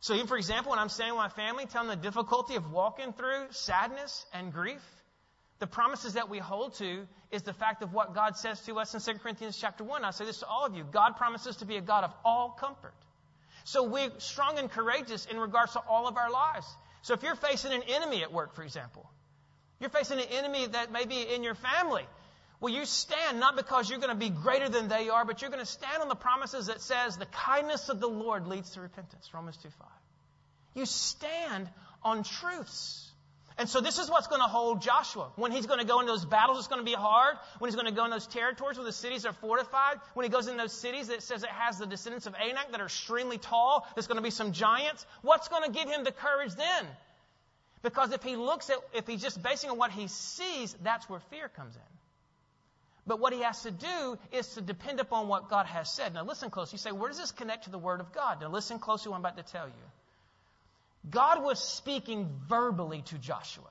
[0.00, 3.46] So, for example, when I'm staying with my family, telling the difficulty of walking through
[3.50, 4.82] sadness and grief,
[5.58, 8.94] the promises that we hold to is the fact of what God says to us
[8.94, 10.04] in 2 Corinthians chapter 1.
[10.04, 10.84] I say this to all of you.
[10.84, 12.94] God promises to be a God of all comfort.
[13.64, 16.66] So we're strong and courageous in regards to all of our lives.
[17.02, 19.10] So if you're facing an enemy at work, for example,
[19.80, 22.06] you're facing an enemy that may be in your family.
[22.60, 25.50] Well, you stand not because you're going to be greater than they are, but you're
[25.50, 28.80] going to stand on the promises that says the kindness of the Lord leads to
[28.80, 29.30] repentance.
[29.32, 29.88] Romans 2 5.
[30.74, 31.68] You stand
[32.02, 33.04] on truths.
[33.58, 35.30] And so this is what's going to hold Joshua.
[35.34, 37.36] When he's going to go into those battles, it's going to be hard.
[37.58, 39.96] When he's going to go in those territories where the cities are fortified.
[40.14, 42.80] When he goes in those cities that says it has the descendants of Anak that
[42.80, 43.84] are extremely tall.
[43.96, 45.04] There's going to be some giants.
[45.22, 46.86] What's going to give him the courage then?
[47.82, 51.20] Because if he looks at, if he's just basing on what he sees, that's where
[51.30, 51.97] fear comes in.
[53.08, 56.12] But what he has to do is to depend upon what God has said.
[56.12, 56.70] Now listen close.
[56.72, 58.42] You say, where does this connect to the Word of God?
[58.42, 59.72] Now listen close to what I'm about to tell you.
[61.08, 63.64] God was speaking verbally to Joshua.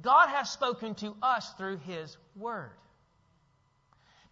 [0.00, 2.70] God has spoken to us through His Word.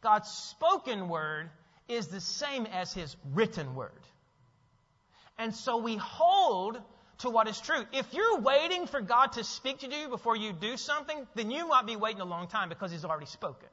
[0.01, 1.51] God's spoken Word
[1.89, 3.91] is the same as His written Word.
[5.37, 6.79] And so we hold
[7.19, 7.85] to what is true.
[7.93, 11.67] If you're waiting for God to speak to you before you do something, then you
[11.69, 13.69] might be waiting a long time because He's already spoken.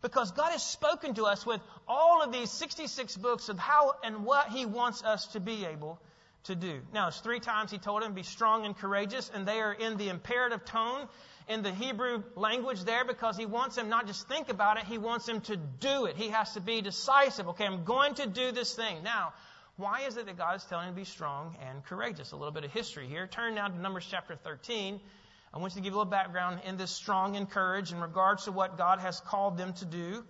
[0.00, 4.24] Because God has spoken to us with all of these 66 books of how and
[4.24, 6.00] what He wants us to be able
[6.44, 6.80] to do.
[6.92, 9.96] Now, it's three times he told him, be strong and courageous, and they are in
[9.96, 11.06] the imperative tone
[11.48, 14.98] in the Hebrew language there because he wants him not just think about it, he
[14.98, 16.16] wants him to do it.
[16.16, 17.48] He has to be decisive.
[17.48, 19.02] Okay, I'm going to do this thing.
[19.02, 19.34] Now,
[19.76, 22.32] why is it that God is telling him to be strong and courageous?
[22.32, 23.26] A little bit of history here.
[23.26, 25.00] Turn now to Numbers chapter 13.
[25.54, 28.00] I want you to give you a little background in this strong and courage in
[28.00, 30.24] regards to what God has called them to do.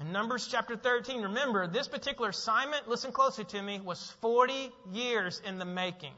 [0.00, 5.40] In Numbers chapter 13, remember, this particular assignment, listen closely to me, was 40 years
[5.44, 6.14] in the making.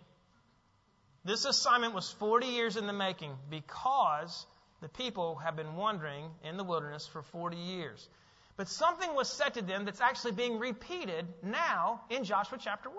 [1.25, 4.47] This assignment was 40 years in the making because
[4.81, 8.09] the people have been wandering in the wilderness for 40 years.
[8.57, 12.99] But something was said to them that's actually being repeated now in Joshua chapter 1.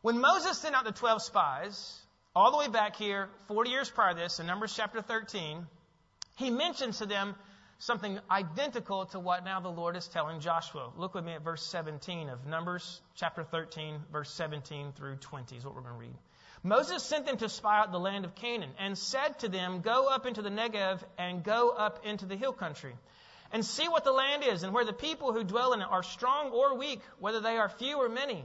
[0.00, 2.00] When Moses sent out the 12 spies,
[2.34, 5.66] all the way back here, 40 years prior to this, in Numbers chapter 13,
[6.36, 7.34] he mentions to them
[7.78, 10.90] something identical to what now the Lord is telling Joshua.
[10.96, 15.64] Look with me at verse 17 of Numbers chapter 13, verse 17 through 20 is
[15.64, 16.16] what we're going to read.
[16.62, 20.08] Moses sent them to spy out the land of Canaan and said to them, Go
[20.08, 22.94] up into the Negev and go up into the hill country
[23.54, 26.02] and see what the land is and where the people who dwell in it are
[26.02, 28.44] strong or weak, whether they are few or many,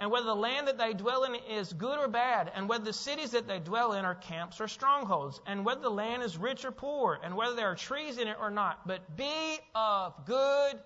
[0.00, 2.92] and whether the land that they dwell in is good or bad, and whether the
[2.92, 6.64] cities that they dwell in are camps or strongholds, and whether the land is rich
[6.64, 8.84] or poor, and whether there are trees in it or not.
[8.88, 10.80] But be of good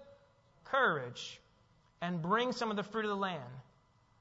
[0.65, 1.41] courage
[2.03, 3.51] and bring some of the fruit of the land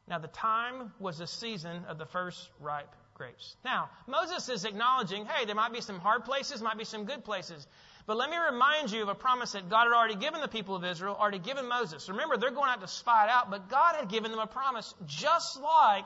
[0.09, 3.55] now, the time was the season of the first ripe grapes.
[3.63, 7.23] Now, Moses is acknowledging, hey, there might be some hard places, might be some good
[7.23, 7.67] places.
[8.09, 10.75] But let me remind you of a promise that God had already given the people
[10.75, 12.09] of Israel, already given Moses.
[12.09, 14.95] Remember, they're going out to spy it out, but God had given them a promise,
[15.05, 16.05] just like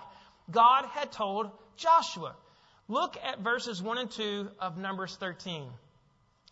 [0.52, 2.36] God had told Joshua.
[2.89, 5.70] Look at verses 1 and 2 of Numbers 13.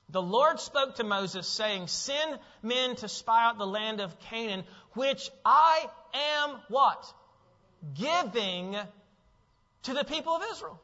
[0.08, 4.64] The Lord spoke to Moses, saying, Send men to spy out the land of Canaan,
[4.94, 7.14] which I am what?
[7.94, 8.78] giving
[9.84, 10.80] to the people of Israel.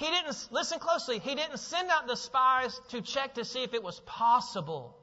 [0.00, 3.74] He didn't, listen closely, he didn't send out the spies to check to see if
[3.74, 4.96] it was possible.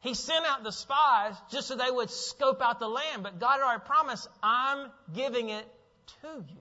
[0.00, 3.22] He sent out the spies just so they would scope out the land.
[3.22, 5.66] But God already promised, I'm giving it
[6.22, 6.60] to you.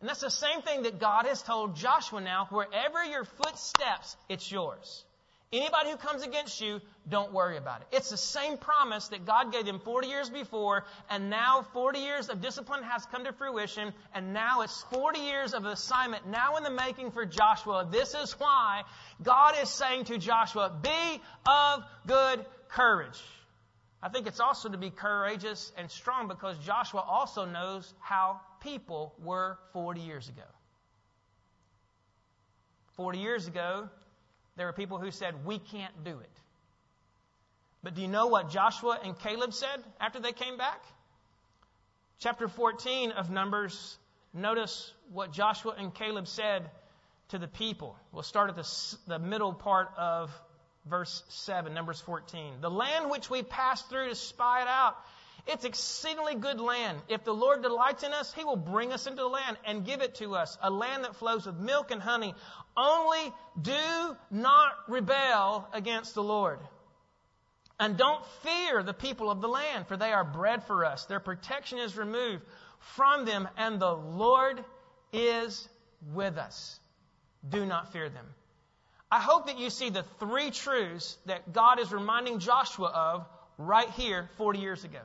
[0.00, 2.46] And that's the same thing that God has told Joshua now.
[2.50, 5.02] Wherever your foot steps, it's yours.
[5.52, 7.86] Anybody who comes against you, don't worry about it.
[7.92, 12.28] It's the same promise that God gave them 40 years before, and now 40 years
[12.28, 16.64] of discipline has come to fruition, and now it's 40 years of assignment now in
[16.64, 17.86] the making for Joshua.
[17.88, 18.82] This is why
[19.22, 23.20] God is saying to Joshua, be of good courage.
[24.02, 29.14] I think it's also to be courageous and strong because Joshua also knows how people
[29.22, 30.42] were 40 years ago.
[32.96, 33.88] 40 years ago,
[34.56, 36.30] there were people who said, We can't do it.
[37.82, 40.82] But do you know what Joshua and Caleb said after they came back?
[42.18, 43.98] Chapter 14 of Numbers,
[44.32, 46.70] notice what Joshua and Caleb said
[47.28, 47.96] to the people.
[48.12, 50.30] We'll start at the, the middle part of
[50.86, 52.60] verse 7, Numbers 14.
[52.60, 54.96] The land which we passed through to spy it out
[55.46, 56.98] it's exceedingly good land.
[57.08, 60.00] If the Lord delights in us, He will bring us into the land and give
[60.00, 62.34] it to us, a land that flows with milk and honey.
[62.76, 66.60] Only do not rebel against the Lord.
[67.78, 71.04] And don't fear the people of the land, for they are bread for us.
[71.06, 72.42] Their protection is removed
[72.96, 74.64] from them, and the Lord
[75.12, 75.68] is
[76.12, 76.78] with us.
[77.46, 78.26] Do not fear them.
[79.10, 83.26] I hope that you see the three truths that God is reminding Joshua of
[83.58, 85.00] right here 40 years ago.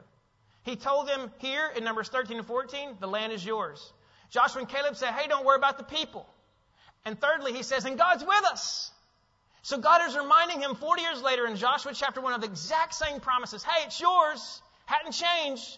[0.63, 3.93] He told them here in Numbers 13 and 14, the land is yours.
[4.29, 6.27] Joshua and Caleb said, hey, don't worry about the people.
[7.05, 8.91] And thirdly, he says, and God's with us.
[9.61, 12.93] So God is reminding him 40 years later in Joshua chapter 1 of the exact
[12.93, 13.63] same promises.
[13.63, 14.61] Hey, it's yours.
[14.85, 15.77] Hadn't changed.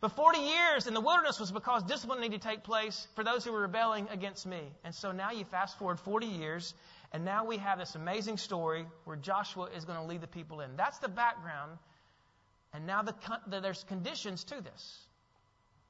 [0.00, 3.44] But 40 years in the wilderness was because discipline needed to take place for those
[3.44, 4.60] who were rebelling against me.
[4.84, 6.74] And so now you fast forward 40 years,
[7.12, 10.60] and now we have this amazing story where Joshua is going to lead the people
[10.60, 10.76] in.
[10.76, 11.78] That's the background
[12.76, 13.14] and now the,
[13.48, 15.06] the, there's conditions to this.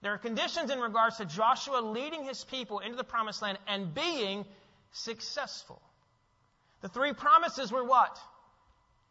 [0.03, 3.92] There are conditions in regards to Joshua leading his people into the promised land and
[3.92, 4.44] being
[4.92, 5.83] successful.
[6.83, 8.16] The three promises were what?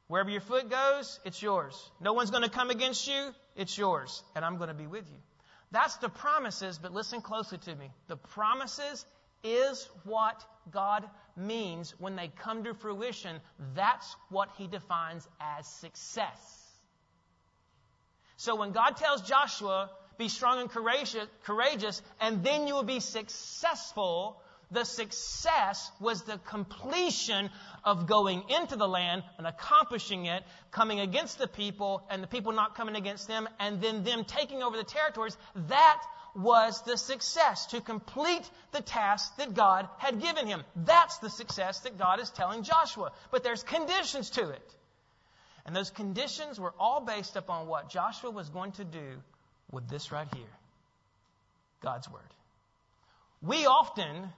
[0.07, 1.91] Wherever your foot goes, it's yours.
[1.99, 4.23] No one's going to come against you, it's yours.
[4.35, 5.17] And I'm going to be with you.
[5.71, 7.89] That's the promises, but listen closely to me.
[8.07, 9.05] The promises
[9.43, 11.03] is what God
[11.35, 13.41] means when they come to fruition.
[13.73, 16.64] That's what He defines as success.
[18.37, 22.99] So when God tells Joshua, be strong and courageous, courageous, and then you will be
[22.99, 27.49] successful, The success was the completion
[27.83, 32.51] of going into the land and accomplishing it, coming against the people and the people
[32.51, 35.37] not coming against them, and then them taking over the territories.
[35.67, 36.01] That
[36.35, 40.63] was the success, to complete the task that God had given him.
[40.75, 43.11] That's the success that God is telling Joshua.
[43.31, 44.75] But there's conditions to it.
[45.65, 49.21] And those conditions were all based upon what Joshua was going to do
[49.71, 50.53] with this right here
[51.81, 52.21] God's Word.
[53.41, 54.29] We often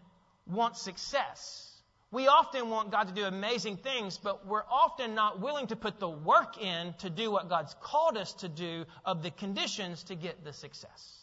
[0.45, 1.63] want success.
[2.09, 5.99] We often want God to do amazing things, but we're often not willing to put
[5.99, 10.15] the work in to do what God's called us to do of the conditions to
[10.15, 11.17] get the success.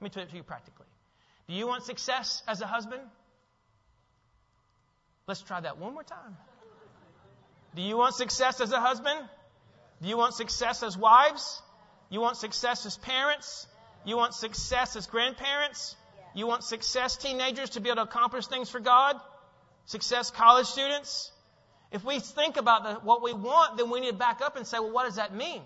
[0.00, 0.86] Let me put it to you practically.
[1.48, 3.02] Do you want success as a husband?
[5.28, 6.36] Let's try that one more time.
[7.76, 9.20] Do you want success as a husband?
[10.00, 11.60] Do you want success as wives?
[12.08, 13.66] You want success as parents?
[14.06, 15.94] You want success as grandparents?
[16.34, 19.16] You want success teenagers to be able to accomplish things for God?
[19.84, 21.30] Success college students?
[21.92, 24.66] If we think about the, what we want, then we need to back up and
[24.66, 25.60] say, well, what does that mean?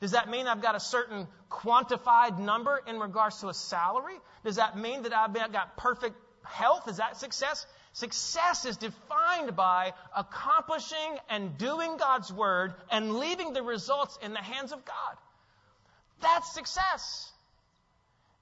[0.00, 4.16] Does that mean I've got a certain quantified number in regards to a salary?
[4.44, 6.86] Does that mean that I've got perfect health?
[6.86, 7.66] Is that success?
[7.96, 14.42] Success is defined by accomplishing and doing God's word and leaving the results in the
[14.42, 15.16] hands of God.
[16.20, 17.32] That's success.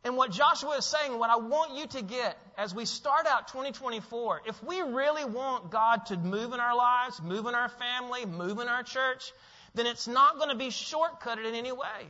[0.02, 3.46] And what Joshua is saying, what I want you to get as we start out
[3.46, 8.26] 2024, if we really want God to move in our lives, move in our family,
[8.26, 9.32] move in our church,
[9.76, 12.09] then it's not going to be shortcutted in any way.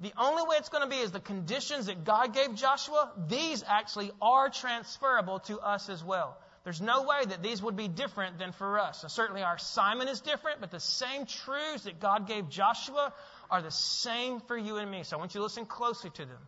[0.00, 3.62] The only way it's going to be is the conditions that God gave Joshua, these
[3.68, 6.38] actually are transferable to us as well.
[6.64, 9.04] There's no way that these would be different than for us.
[9.08, 13.12] certainly our Simon is different, but the same truths that God gave Joshua
[13.50, 15.02] are the same for you and me.
[15.02, 16.38] So I want you to listen closely to them.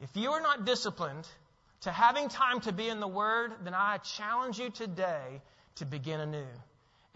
[0.00, 1.28] If you are not disciplined
[1.82, 5.40] to having time to be in the Word, then I challenge you today
[5.76, 6.46] to begin anew.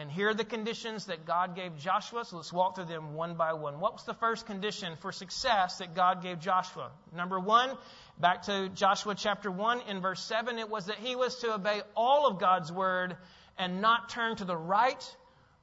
[0.01, 2.25] And here are the conditions that God gave Joshua.
[2.25, 3.81] So let's walk through them one by one.
[3.81, 6.91] What was the first condition for success that God gave Joshua?
[7.15, 7.77] Number one,
[8.19, 11.83] back to Joshua chapter 1 in verse 7, it was that he was to obey
[11.95, 13.15] all of God's word
[13.59, 15.17] and not turn to the right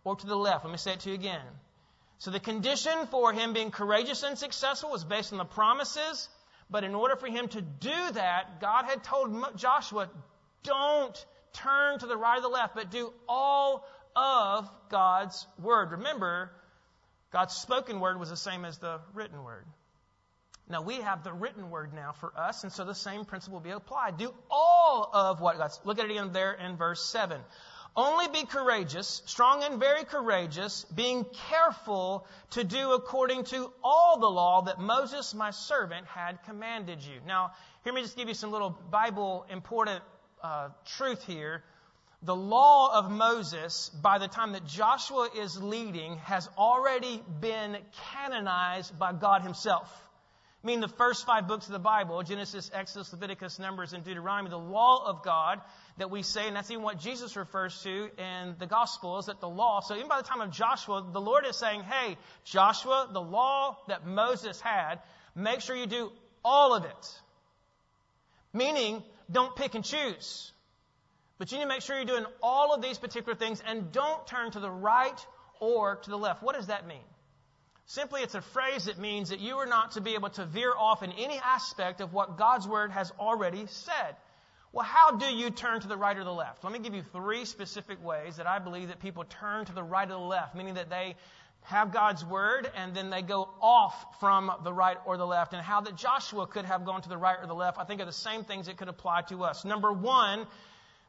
[0.03, 0.65] or to the left.
[0.65, 1.41] Let me say it to you again.
[2.19, 6.29] So the condition for him being courageous and successful was based on the promises.
[6.69, 10.11] But in order for him to do that, God had told Joshua,
[10.61, 13.83] don't turn to the right or the left, but do all
[14.17, 15.91] of God's Word.
[15.91, 16.51] Remember,
[17.31, 19.65] God's spoken Word was the same as the written Word.
[20.67, 23.63] Now we have the written Word now for us, and so the same principle will
[23.63, 24.17] be applied.
[24.17, 25.79] Do all of what God's.
[25.83, 27.39] Look at it again there in verse 7.
[27.95, 34.29] Only be courageous, strong and very courageous, being careful to do according to all the
[34.29, 37.19] law that Moses, my servant, had commanded you.
[37.25, 37.51] Now,
[37.83, 40.03] here me just give you some little Bible important
[40.43, 41.63] uh, truth here
[42.23, 47.77] the law of Moses, by the time that Joshua is leading, has already been
[48.13, 49.87] canonized by God Himself.
[50.63, 54.49] I mean, the first five books of the Bible Genesis, Exodus, Leviticus, Numbers, and Deuteronomy
[54.49, 55.61] the law of God
[55.97, 59.47] that we say, and that's even what Jesus refers to in the Gospels, that the
[59.47, 59.81] law.
[59.81, 63.77] So even by the time of Joshua, the Lord is saying, hey, Joshua, the law
[63.87, 64.99] that Moses had,
[65.35, 66.11] make sure you do
[66.43, 67.21] all of it.
[68.51, 70.51] Meaning, don't pick and choose.
[71.37, 74.25] But you need to make sure you're doing all of these particular things and don't
[74.27, 75.25] turn to the right
[75.59, 76.41] or to the left.
[76.41, 77.03] What does that mean?
[77.85, 80.73] Simply, it's a phrase that means that you are not to be able to veer
[80.77, 84.15] off in any aspect of what God's Word has already said.
[84.73, 86.63] Well, how do you turn to the right or the left?
[86.65, 89.83] Let me give you three specific ways that I believe that people turn to the
[89.83, 91.15] right or the left, meaning that they
[91.61, 95.61] have God's Word and then they go off from the right or the left, and
[95.61, 98.05] how that Joshua could have gone to the right or the left, I think are
[98.05, 99.63] the same things that could apply to us.
[99.63, 100.45] Number one,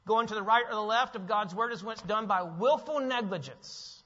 [0.08, 2.42] going to the right or the left of God's word is when it's done by
[2.42, 4.02] willful negligence.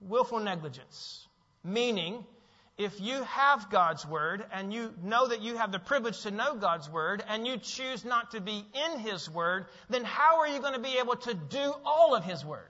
[0.00, 1.28] Willful negligence.
[1.62, 2.24] Meaning,
[2.78, 6.56] if you have God's word and you know that you have the privilege to know
[6.56, 10.60] God's word and you choose not to be in His word, then how are you
[10.60, 12.68] going to be able to do all of His word?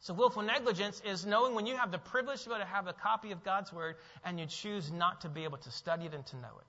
[0.00, 2.86] So willful negligence is knowing when you have the privilege to be able to have
[2.86, 6.14] a copy of God's word and you choose not to be able to study it
[6.14, 6.66] and to know it.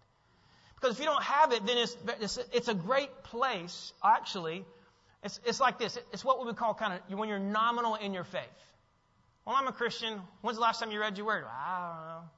[0.80, 4.66] Because if you don't have it, then it's, it's, it's a great place, actually.
[5.24, 5.98] It's, it's like this.
[6.14, 8.44] It's what we would call kind of when you're nominal in your faith.
[9.46, 10.22] Well, I'm a Christian.
[10.42, 11.44] When's the last time you read your word?
[11.50, 12.30] I don't know.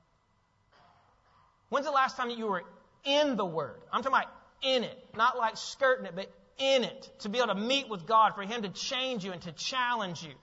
[1.69, 2.63] When's the last time that you were
[3.03, 3.79] in the word?
[3.93, 7.49] I'm talking about in it, not like skirting it, but in it, to be able
[7.49, 10.33] to meet with God, for Him to change you and to challenge you.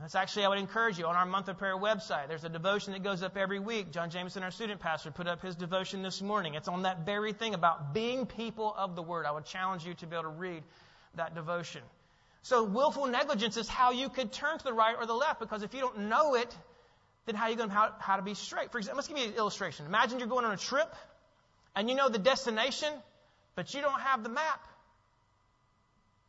[0.00, 2.26] That's actually, I would encourage you on our month of prayer website.
[2.28, 3.92] There's a devotion that goes up every week.
[3.92, 6.54] John Jameson, our student pastor, put up his devotion this morning.
[6.54, 9.24] It's on that very thing about being people of the Word.
[9.24, 10.64] I would challenge you to be able to read
[11.14, 11.82] that devotion.
[12.42, 15.62] So, willful negligence is how you could turn to the right or the left because
[15.62, 16.54] if you don't know it,
[17.26, 18.72] then how are you going to how, how to be straight?
[18.72, 19.86] For example, let's give you an illustration.
[19.86, 20.94] Imagine you're going on a trip
[21.74, 22.92] and you know the destination,
[23.54, 24.60] but you don't have the map.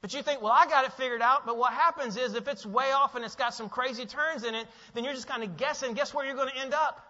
[0.01, 1.45] But you think, well, I got it figured out.
[1.45, 4.53] But what happens is if it's way off and it's got some crazy turns in
[4.53, 5.93] it, then you're just kind of guessing.
[5.93, 7.03] Guess where you're going to end up?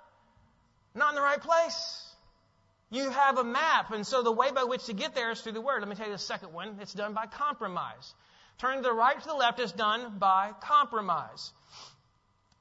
[0.93, 2.01] Not in the right place.
[2.89, 3.91] You have a map.
[3.91, 5.81] And so the way by which to get there is through the Word.
[5.81, 6.77] Let me tell you the second one.
[6.81, 8.13] It's done by compromise.
[8.59, 11.51] Turning to the right to the left is done by compromise.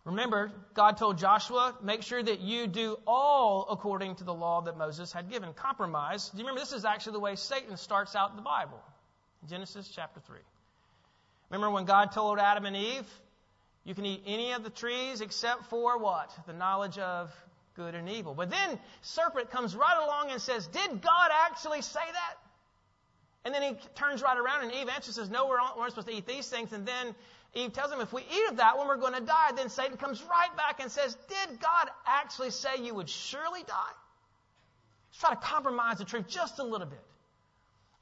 [0.04, 4.76] Remember, God told Joshua, make sure that you do all according to the law that
[4.76, 5.54] Moses had given.
[5.54, 6.28] Compromise.
[6.28, 8.82] Do you remember this is actually the way Satan starts out the Bible?
[9.48, 10.38] Genesis chapter 3.
[11.50, 13.06] Remember when God told Adam and Eve,
[13.84, 16.30] you can eat any of the trees except for what?
[16.46, 17.30] The knowledge of
[17.76, 18.34] good and evil.
[18.34, 22.34] But then serpent comes right along and says, Did God actually say that?
[23.44, 26.14] And then he turns right around and Eve answers, says, No, we're not, supposed to
[26.14, 26.72] eat these things.
[26.72, 27.14] And then
[27.52, 29.50] Eve tells him, If we eat of that one, we're going to die.
[29.54, 33.94] Then Satan comes right back and says, Did God actually say you would surely die?
[35.10, 37.04] Let's try to compromise the truth just a little bit.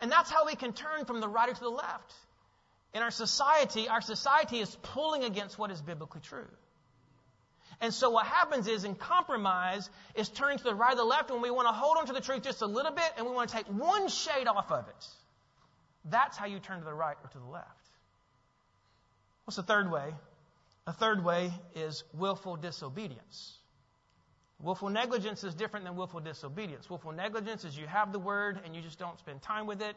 [0.03, 2.13] And that's how we can turn from the right to the left.
[2.93, 6.49] In our society, our society is pulling against what is biblically true.
[7.81, 11.31] And so what happens is in compromise is turning to the right or the left
[11.31, 13.33] when we want to hold on to the truth just a little bit and we
[13.33, 15.07] want to take one shade off of it.
[16.05, 17.67] That's how you turn to the right or to the left.
[19.45, 20.13] What's the third way?
[20.87, 23.57] A third way is willful disobedience.
[24.63, 26.89] Willful negligence is different than willful disobedience.
[26.89, 29.97] Willful negligence is you have the word and you just don't spend time with it.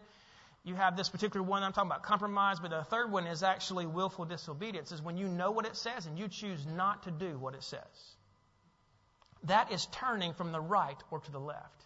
[0.64, 3.86] You have this particular one I'm talking about compromise, but the third one is actually
[3.86, 7.38] willful disobedience, is when you know what it says and you choose not to do
[7.38, 8.16] what it says.
[9.44, 11.86] That is turning from the right or to the left.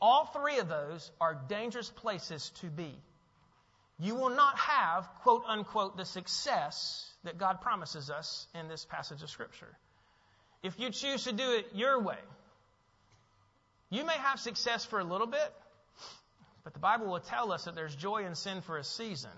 [0.00, 2.94] All three of those are dangerous places to be.
[3.98, 9.22] You will not have, quote unquote, the success that God promises us in this passage
[9.22, 9.76] of Scripture
[10.66, 12.18] if you choose to do it your way,
[13.90, 15.52] you may have success for a little bit,
[16.64, 19.30] but the Bible will tell us that there's joy in sin for a season.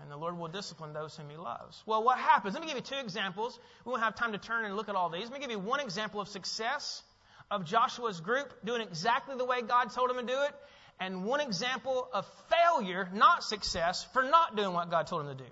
[0.00, 1.80] And the Lord will discipline those whom He loves.
[1.86, 2.54] Well, what happens?
[2.54, 3.58] Let me give you two examples.
[3.84, 5.24] We won't have time to turn and look at all these.
[5.24, 7.02] Let me give you one example of success
[7.50, 10.54] of Joshua's group doing exactly the way God told him to do it,
[10.98, 15.44] and one example of failure, not success, for not doing what God told him to
[15.44, 15.50] do.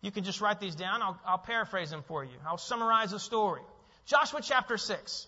[0.00, 1.02] You can just write these down.
[1.02, 2.34] I'll, I'll paraphrase them for you.
[2.46, 3.62] I'll summarize the story.
[4.08, 5.26] Joshua chapter 6.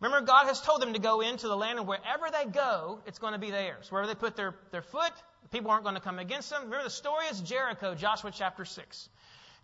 [0.00, 3.18] Remember, God has told them to go into the land, and wherever they go, it's
[3.18, 3.92] going to be theirs.
[3.92, 5.12] Wherever they put their, their foot,
[5.52, 6.64] people aren't going to come against them.
[6.64, 9.08] Remember, the story is Jericho, Joshua chapter 6.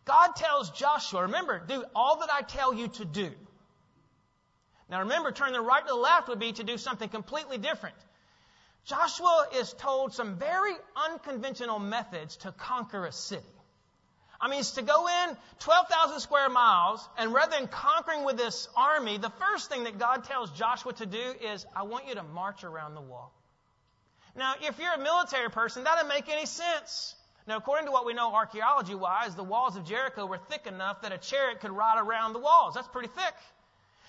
[0.04, 3.30] God tells Joshua, remember, do all that I tell you to do.
[4.90, 7.96] Now remember, turn the right to the left would be to do something completely different.
[8.84, 10.74] Joshua is told some very
[11.10, 13.42] unconventional methods to conquer a city.
[14.44, 18.68] I mean, it's to go in 12,000 square miles, and rather than conquering with this
[18.76, 22.22] army, the first thing that God tells Joshua to do is, I want you to
[22.22, 23.32] march around the wall.
[24.36, 27.14] Now, if you're a military person, that doesn't make any sense.
[27.46, 31.00] Now, according to what we know archaeology wise, the walls of Jericho were thick enough
[31.00, 32.74] that a chariot could ride around the walls.
[32.74, 33.34] That's pretty thick.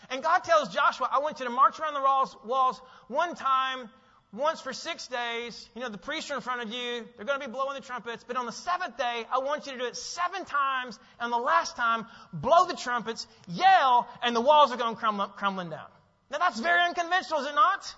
[0.09, 3.89] And God tells Joshua, I want you to march around the walls, walls one time
[4.35, 5.69] once for six days.
[5.75, 7.05] You know, the priests are in front of you.
[7.15, 8.23] They're going to be blowing the trumpets.
[8.27, 10.99] But on the seventh day, I want you to do it seven times.
[11.19, 15.87] And the last time, blow the trumpets, yell, and the walls are going crumbling down.
[16.31, 17.95] Now that's very unconventional, is it not?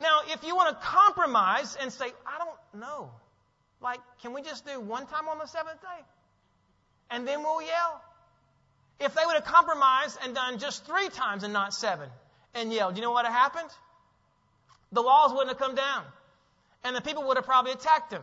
[0.00, 3.10] Now, if you want to compromise and say, I don't know,
[3.80, 6.04] like, can we just do one time on the seventh day?
[7.10, 8.02] And then we'll yell.
[9.00, 12.08] If they would have compromised and done just three times and not seven
[12.54, 13.70] and yelled, you know what happened?
[14.92, 16.04] The walls wouldn't have come down.
[16.84, 18.22] And the people would have probably attacked them.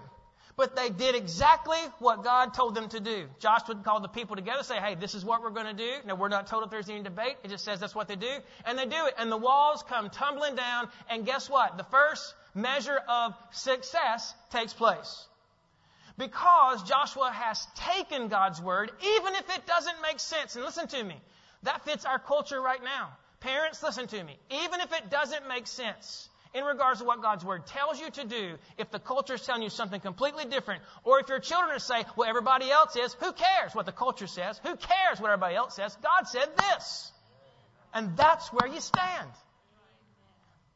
[0.58, 3.26] But they did exactly what God told them to do.
[3.40, 5.92] Joshua called the people together, say, hey, this is what we're going to do.
[6.06, 7.36] Now, we're not told if there's any debate.
[7.44, 8.32] It just says that's what they do.
[8.66, 9.16] And they do it.
[9.18, 10.88] And the walls come tumbling down.
[11.10, 11.78] And guess what?
[11.78, 15.26] The first measure of success takes place.
[16.18, 20.56] Because Joshua has taken God's word, even if it doesn't make sense.
[20.56, 21.20] And listen to me.
[21.64, 23.10] That fits our culture right now.
[23.42, 24.38] Parents, listen to me.
[24.64, 28.24] Even if it doesn't make sense, in regards to what God's Word tells you to
[28.24, 32.06] do, if the culture is telling you something completely different, or if your children say,
[32.16, 34.60] well, everybody else is, who cares what the culture says?
[34.64, 35.96] Who cares what everybody else says?
[36.02, 37.12] God said this.
[37.94, 39.30] And that's where you stand.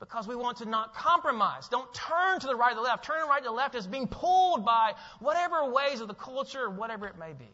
[0.01, 1.69] Because we want to not compromise.
[1.69, 3.05] Don't turn to the right or the left.
[3.05, 6.69] Turning right to the left is being pulled by whatever ways of the culture or
[6.69, 7.49] whatever it may be.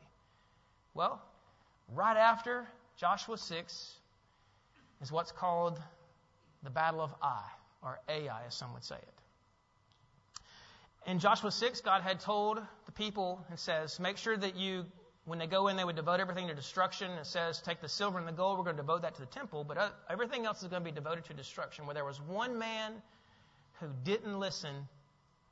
[0.93, 1.21] Well,
[1.93, 2.67] right after
[2.97, 3.93] Joshua 6
[5.01, 5.79] is what's called
[6.63, 7.43] the Battle of Ai,
[7.81, 9.13] or Ai, as some would say it.
[11.07, 14.85] In Joshua 6, God had told the people and says, Make sure that you,
[15.25, 17.11] when they go in, they would devote everything to destruction.
[17.11, 19.27] It says, Take the silver and the gold, we're going to devote that to the
[19.27, 21.85] temple, but uh, everything else is going to be devoted to destruction.
[21.85, 22.93] Where there was one man
[23.79, 24.73] who didn't listen,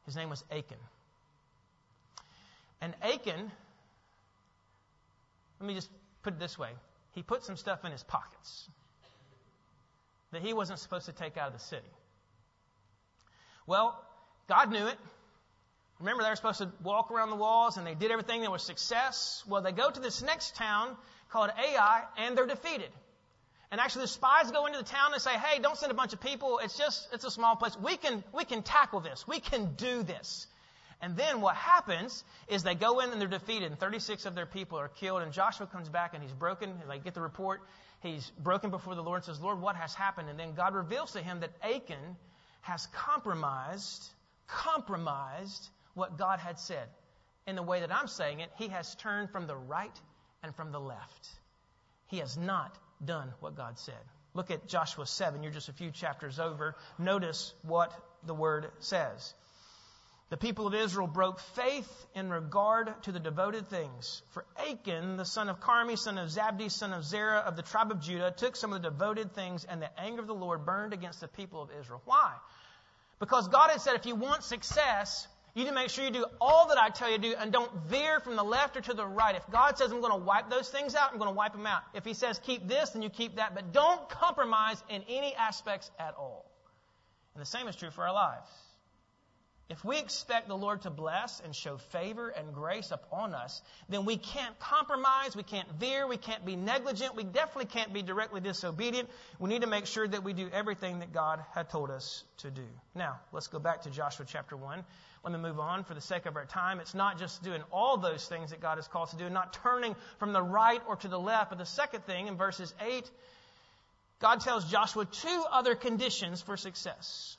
[0.05, 0.77] his name was Achan.
[2.81, 3.51] And Achan,
[5.59, 5.89] let me just
[6.23, 6.71] put it this way
[7.13, 8.69] he put some stuff in his pockets
[10.31, 11.85] that he wasn't supposed to take out of the city.
[13.67, 13.99] Well,
[14.47, 14.97] God knew it.
[15.99, 18.41] Remember, they were supposed to walk around the walls and they did everything.
[18.41, 19.43] There was success.
[19.47, 20.97] Well, they go to this next town
[21.29, 22.89] called Ai and they're defeated.
[23.71, 26.13] And actually, the spies go into the town and say, hey, don't send a bunch
[26.13, 26.59] of people.
[26.59, 27.75] It's just, it's a small place.
[27.75, 29.27] We can, we can tackle this.
[29.27, 30.45] We can do this.
[31.01, 34.45] And then what happens is they go in and they're defeated, and 36 of their
[34.45, 35.23] people are killed.
[35.23, 36.69] And Joshua comes back and he's broken.
[36.69, 37.61] And they get the report.
[38.01, 40.29] He's broken before the Lord and says, Lord, what has happened?
[40.29, 42.15] And then God reveals to him that Achan
[42.63, 44.09] has compromised,
[44.47, 46.87] compromised what God had said.
[47.45, 49.99] In the way that I'm saying it, he has turned from the right
[50.41, 51.27] and from the left.
[52.07, 53.95] He has not done what God said.
[54.33, 55.43] Look at Joshua 7.
[55.43, 56.75] You're just a few chapters over.
[56.97, 57.93] Notice what
[58.25, 59.33] the word says.
[60.33, 64.23] The people of Israel broke faith in regard to the devoted things.
[64.31, 67.91] For Achan, the son of Carmi, son of Zabdi, son of Zerah of the tribe
[67.91, 70.91] of Judah, took some of the devoted things, and the anger of the Lord burned
[70.91, 72.01] against the people of Israel.
[72.05, 72.33] Why?
[73.19, 76.25] Because God had said, if you want success, you need to make sure you do
[76.41, 78.95] all that I tell you to do and don't veer from the left or to
[78.95, 79.35] the right.
[79.35, 81.67] If God says I'm going to wipe those things out, I'm going to wipe them
[81.67, 81.83] out.
[81.93, 83.53] If He says keep this, then you keep that.
[83.53, 86.43] But don't compromise in any aspects at all.
[87.35, 88.49] And the same is true for our lives.
[89.69, 94.03] If we expect the Lord to bless and show favor and grace upon us, then
[94.05, 98.41] we can't compromise, we can't veer, we can't be negligent, we definitely can't be directly
[98.41, 99.09] disobedient.
[99.39, 102.51] We need to make sure that we do everything that God had told us to
[102.51, 102.65] do.
[102.93, 104.83] Now, let's go back to Joshua chapter 1.
[105.23, 106.81] Let me move on for the sake of our time.
[106.81, 109.53] It's not just doing all those things that God has called us to do, not
[109.63, 111.49] turning from the right or to the left.
[111.49, 113.09] But the second thing in verses 8,
[114.19, 117.37] God tells Joshua two other conditions for success.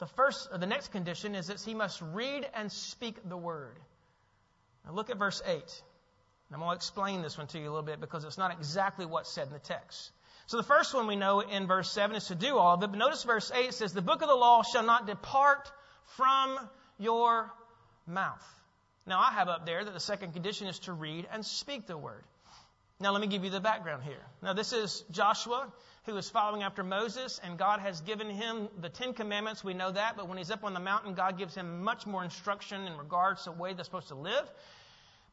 [0.00, 3.78] The first, or the next condition is that he must read and speak the word.
[4.84, 5.62] Now look at verse 8.
[6.52, 9.06] I'm going to explain this one to you a little bit because it's not exactly
[9.06, 10.10] what's said in the text.
[10.46, 12.88] So the first one we know in verse 7 is to do all of it.
[12.88, 15.70] But notice verse 8 says, The book of the law shall not depart
[16.16, 16.58] from
[16.98, 17.52] your
[18.06, 18.42] mouth.
[19.06, 21.96] Now I have up there that the second condition is to read and speak the
[21.96, 22.24] word.
[22.98, 24.22] Now let me give you the background here.
[24.42, 25.72] Now this is Joshua
[26.04, 29.62] who is following after Moses, and God has given him the Ten Commandments.
[29.62, 32.24] We know that, but when he's up on the mountain, God gives him much more
[32.24, 34.50] instruction in regards to the way they're supposed to live.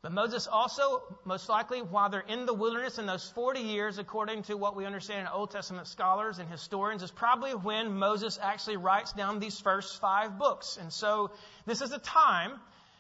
[0.02, 4.44] But Moses also, most likely, while they're in the wilderness in those 40 years, according
[4.44, 8.78] to what we understand in Old Testament scholars and historians, is probably when Moses actually
[8.78, 10.78] writes down these first five books.
[10.80, 11.32] And so
[11.66, 12.52] this is a time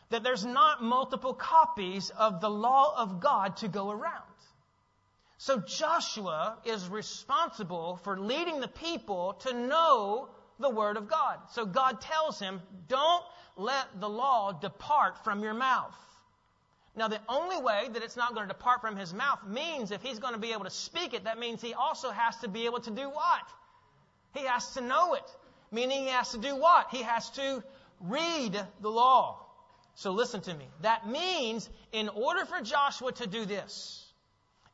[0.10, 4.24] that there's not multiple copies of the law of God to go around.
[5.38, 10.30] So Joshua is responsible for leading the people to know
[10.60, 11.38] the Word of God.
[11.52, 13.24] So God tells him, don't
[13.56, 15.96] let the law depart from your mouth.
[16.96, 20.02] Now, the only way that it's not going to depart from his mouth means if
[20.02, 22.66] he's going to be able to speak it, that means he also has to be
[22.66, 23.44] able to do what?
[24.34, 25.36] He has to know it.
[25.72, 26.88] Meaning he has to do what?
[26.90, 27.64] He has to
[28.02, 29.46] read the law.
[29.94, 30.66] So listen to me.
[30.82, 34.07] That means in order for Joshua to do this,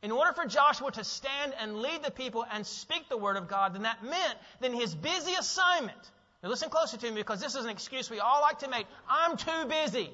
[0.04, 3.48] in order for Joshua to stand and lead the people and speak the word of
[3.48, 6.10] God, then that meant then his busy assignment.
[6.42, 8.84] Now listen closer to me because this is an excuse we all like to make.
[9.08, 10.10] I'm too busy.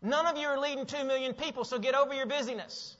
[0.00, 2.96] None of you are leading two million people, so get over your busyness.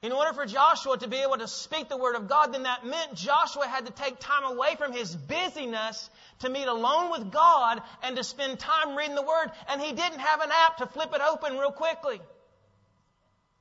[0.00, 2.86] In order for Joshua to be able to speak the word of God, then that
[2.86, 6.08] meant Joshua had to take time away from his busyness
[6.38, 9.50] to meet alone with God and to spend time reading the word.
[9.68, 12.20] And he didn't have an app to flip it open real quickly.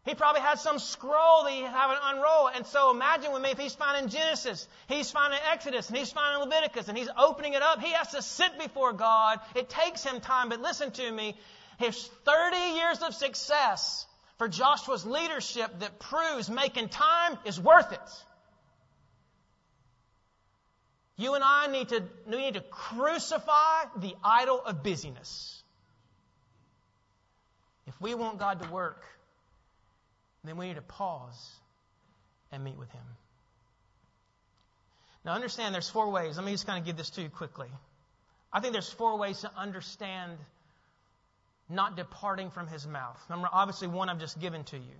[0.10, 2.47] He probably had some scroll that he had to unroll.
[2.47, 6.49] And so imagine with me if he's finding Genesis, he's finding Exodus, and he's finding
[6.49, 7.80] Leviticus, and he's opening it up.
[7.80, 9.39] He has to sit before God.
[9.53, 11.38] It takes him time, but listen to me.
[11.78, 14.07] His 30 years of success
[14.39, 18.24] for Joshua's leadership that proves making time is worth it.
[21.18, 25.62] You and I need to, we need to crucify the idol of busyness.
[27.86, 29.05] If we want God to work,
[30.43, 31.51] then we need to pause
[32.51, 33.03] and meet with Him.
[35.25, 36.37] Now, understand there's four ways.
[36.37, 37.67] Let me just kind of give this to you quickly.
[38.51, 40.37] I think there's four ways to understand
[41.69, 43.21] not departing from His mouth.
[43.29, 44.95] Number, obviously, one I've just given to you.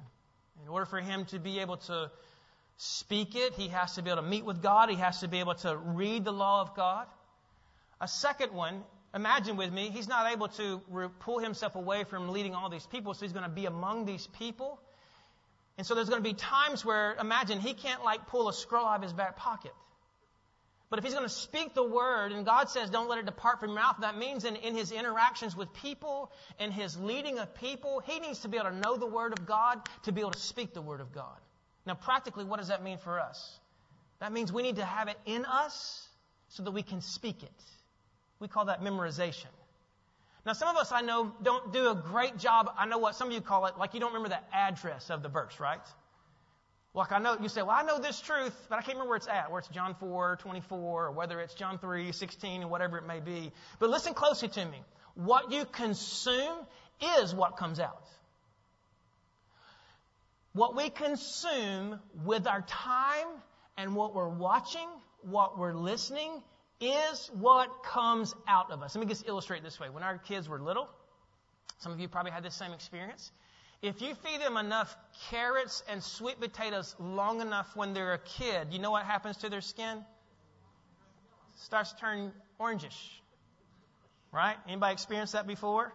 [0.64, 2.12] In order for him to be able to
[2.78, 5.40] speak it, he has to be able to meet with God, he has to be
[5.40, 7.08] able to read the law of God.
[8.02, 8.84] A second one,
[9.14, 10.82] imagine with me, he's not able to
[11.20, 14.28] pull himself away from leading all these people, so he's going to be among these
[14.28, 14.80] people.
[15.80, 18.86] And so there's going to be times where, imagine, he can't like pull a scroll
[18.86, 19.72] out of his back pocket.
[20.90, 23.62] But if he's going to speak the word, and God says, don't let it depart
[23.62, 27.56] from your mouth, that means in, in his interactions with people, in his leading of
[27.56, 30.32] people, he needs to be able to know the word of God to be able
[30.32, 31.38] to speak the word of God.
[31.86, 33.58] Now, practically, what does that mean for us?
[34.20, 36.06] That means we need to have it in us
[36.50, 37.64] so that we can speak it.
[38.42, 39.46] We call that memorization.
[40.46, 42.72] Now, some of us I know don't do a great job.
[42.78, 45.22] I know what some of you call it, like you don't remember the address of
[45.22, 45.82] the verse, right?
[46.94, 49.18] Like I know, you say, well, I know this truth, but I can't remember where
[49.18, 52.98] it's at, where it's John 4, 24, or whether it's John 3, 16, or whatever
[52.98, 53.52] it may be.
[53.80, 54.82] But listen closely to me.
[55.14, 56.58] What you consume
[57.22, 58.04] is what comes out.
[60.54, 63.28] What we consume with our time
[63.78, 64.88] and what we're watching,
[65.22, 66.42] what we're listening,
[66.80, 68.96] is what comes out of us.
[68.96, 69.90] Let me just illustrate this way.
[69.90, 70.90] When our kids were little,
[71.80, 73.32] some of you probably had the same experience.
[73.82, 74.96] If you feed them enough
[75.30, 79.50] carrots and sweet potatoes long enough when they're a kid, you know what happens to
[79.50, 80.04] their skin?
[81.60, 82.98] starts to turn orangish.
[84.32, 84.56] Right?
[84.68, 85.94] Anybody experienced that before?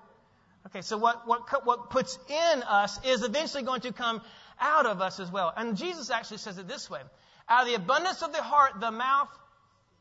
[0.67, 4.23] Okay, so what, what, what puts in us is eventually going to come
[4.61, 5.53] out of us as well.
[5.57, 7.01] And Jesus actually says it this way
[7.49, 9.29] Out of the abundance of the heart, the mouth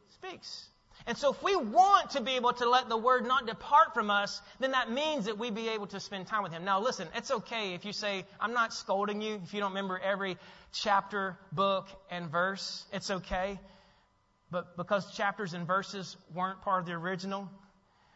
[0.10, 0.68] speaks.
[1.06, 4.10] And so if we want to be able to let the word not depart from
[4.10, 6.64] us, then that means that we be able to spend time with him.
[6.64, 10.00] Now listen, it's okay if you say, I'm not scolding you if you don't remember
[10.00, 10.38] every
[10.72, 12.86] chapter, book, and verse.
[12.94, 13.60] It's okay.
[14.50, 17.50] But because chapters and verses weren't part of the original,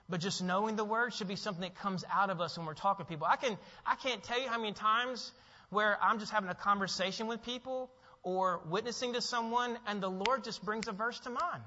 [0.08, 2.74] but just knowing the word should be something that comes out of us when we're
[2.74, 3.28] talking to people.
[3.30, 5.32] I can I can't tell you how many times
[5.70, 7.90] where I'm just having a conversation with people
[8.24, 11.64] or witnessing to someone and the Lord just brings a verse to mind.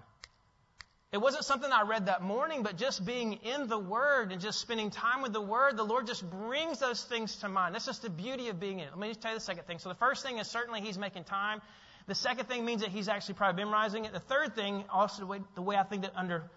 [1.12, 4.60] It wasn't something I read that morning, but just being in the Word and just
[4.60, 7.74] spending time with the Word, the Lord just brings those things to mind.
[7.74, 8.90] That's just the beauty of being in it.
[8.90, 9.80] Let me just tell you the second thing.
[9.80, 11.62] So the first thing is certainly He's making time.
[12.06, 14.12] The second thing means that He's actually probably memorizing it.
[14.12, 16.48] The third thing, also the way, the way I think that under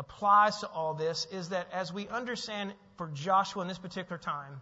[0.00, 4.60] applies to all this, is that as we understand for Joshua in this particular time,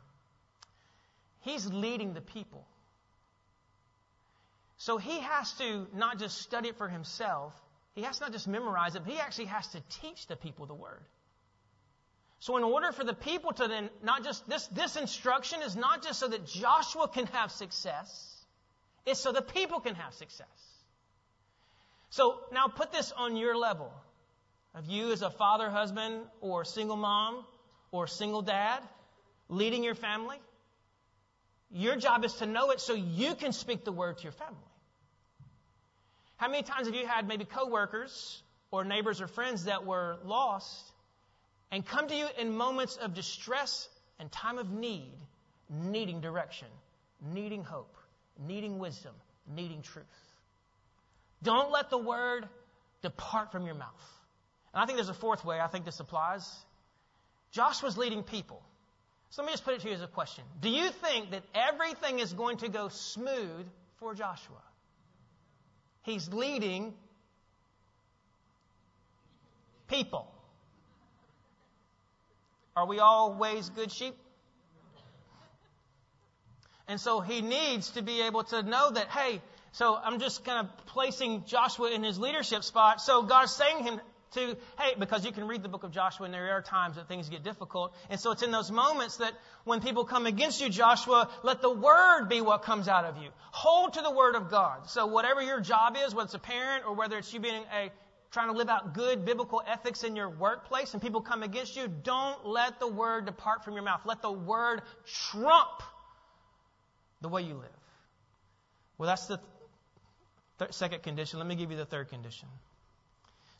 [1.40, 2.66] he's leading the people.
[4.76, 7.54] So he has to not just study it for himself,
[7.94, 10.66] he has to not just memorize it, but he actually has to teach the people
[10.66, 11.02] the word.
[12.38, 16.02] So in order for the people to then not just this this instruction is not
[16.02, 18.44] just so that Joshua can have success,
[19.04, 20.46] it's so the people can have success.
[22.08, 23.92] So now put this on your level
[24.74, 27.44] of you as a father, husband, or single mom,
[27.92, 28.80] or single dad,
[29.48, 30.38] leading your family.
[31.70, 34.69] Your job is to know it so you can speak the word to your family.
[36.40, 40.90] How many times have you had maybe coworkers or neighbors or friends that were lost
[41.70, 43.86] and come to you in moments of distress
[44.18, 45.12] and time of need,
[45.68, 46.68] needing direction,
[47.20, 47.94] needing hope,
[48.38, 49.12] needing wisdom,
[49.54, 50.06] needing truth?
[51.42, 52.48] Don't let the word
[53.02, 54.20] depart from your mouth.
[54.72, 56.50] And I think there's a fourth way I think this applies.
[57.50, 58.62] Joshua's leading people.
[59.28, 60.44] So let me just put it to you as a question.
[60.62, 63.66] Do you think that everything is going to go smooth
[63.98, 64.62] for Joshua?
[66.02, 66.94] He's leading
[69.88, 70.26] people.
[72.76, 74.14] Are we always good sheep?
[76.88, 79.40] And so he needs to be able to know that, hey,
[79.72, 83.00] so I'm just kind of placing Joshua in his leadership spot.
[83.00, 84.00] So God's saying him,
[84.32, 87.08] to, hey, because you can read the book of Joshua and there are times that
[87.08, 87.94] things get difficult.
[88.08, 89.32] And so it's in those moments that
[89.64, 93.30] when people come against you, Joshua, let the word be what comes out of you.
[93.50, 94.88] Hold to the word of God.
[94.88, 97.90] So whatever your job is, whether it's a parent or whether it's you being a,
[98.30, 101.88] trying to live out good biblical ethics in your workplace and people come against you,
[101.88, 104.02] don't let the word depart from your mouth.
[104.04, 104.82] Let the word
[105.30, 105.82] trump
[107.20, 107.70] the way you live.
[108.96, 109.40] Well, that's the
[110.58, 111.38] th- second condition.
[111.38, 112.48] Let me give you the third condition.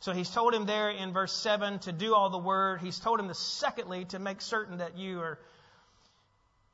[0.01, 2.81] So he's told him there in verse 7 to do all the word.
[2.81, 5.37] He's told him the secondly to make certain that you are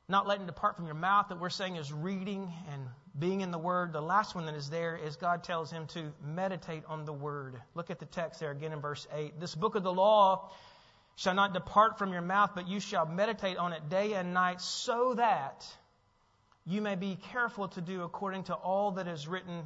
[0.08, 2.86] not letting depart from your mouth that we're saying is reading and
[3.18, 3.92] being in the word.
[3.92, 7.60] The last one that is there is God tells him to meditate on the word.
[7.74, 9.38] Look at the text there again in verse 8.
[9.38, 10.50] This book of the law
[11.16, 14.62] shall not depart from your mouth, but you shall meditate on it day and night
[14.62, 15.66] so that
[16.64, 19.64] you may be careful to do according to all that is written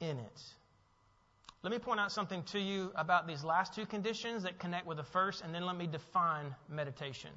[0.00, 0.42] in it.
[1.62, 4.96] Let me point out something to you about these last two conditions that connect with
[4.96, 7.30] the first, and then let me define meditation.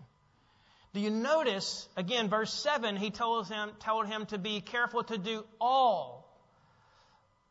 [0.94, 5.18] Do you notice, again, verse 7, he told him, told him to be careful to
[5.18, 6.24] do all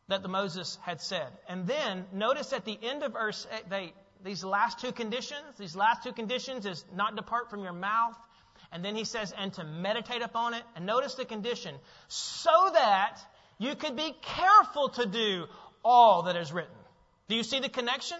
[0.08, 1.28] that the Moses had said.
[1.46, 3.92] And then notice at the end of verse 8,
[4.24, 8.16] these last two conditions, these last two conditions is not depart from your mouth.
[8.70, 10.62] And then he says, and to meditate upon it.
[10.74, 11.74] And notice the condition,
[12.08, 13.18] so that
[13.58, 15.46] you could be careful to do
[15.84, 16.74] all that is written.
[17.28, 18.18] Do you see the connection?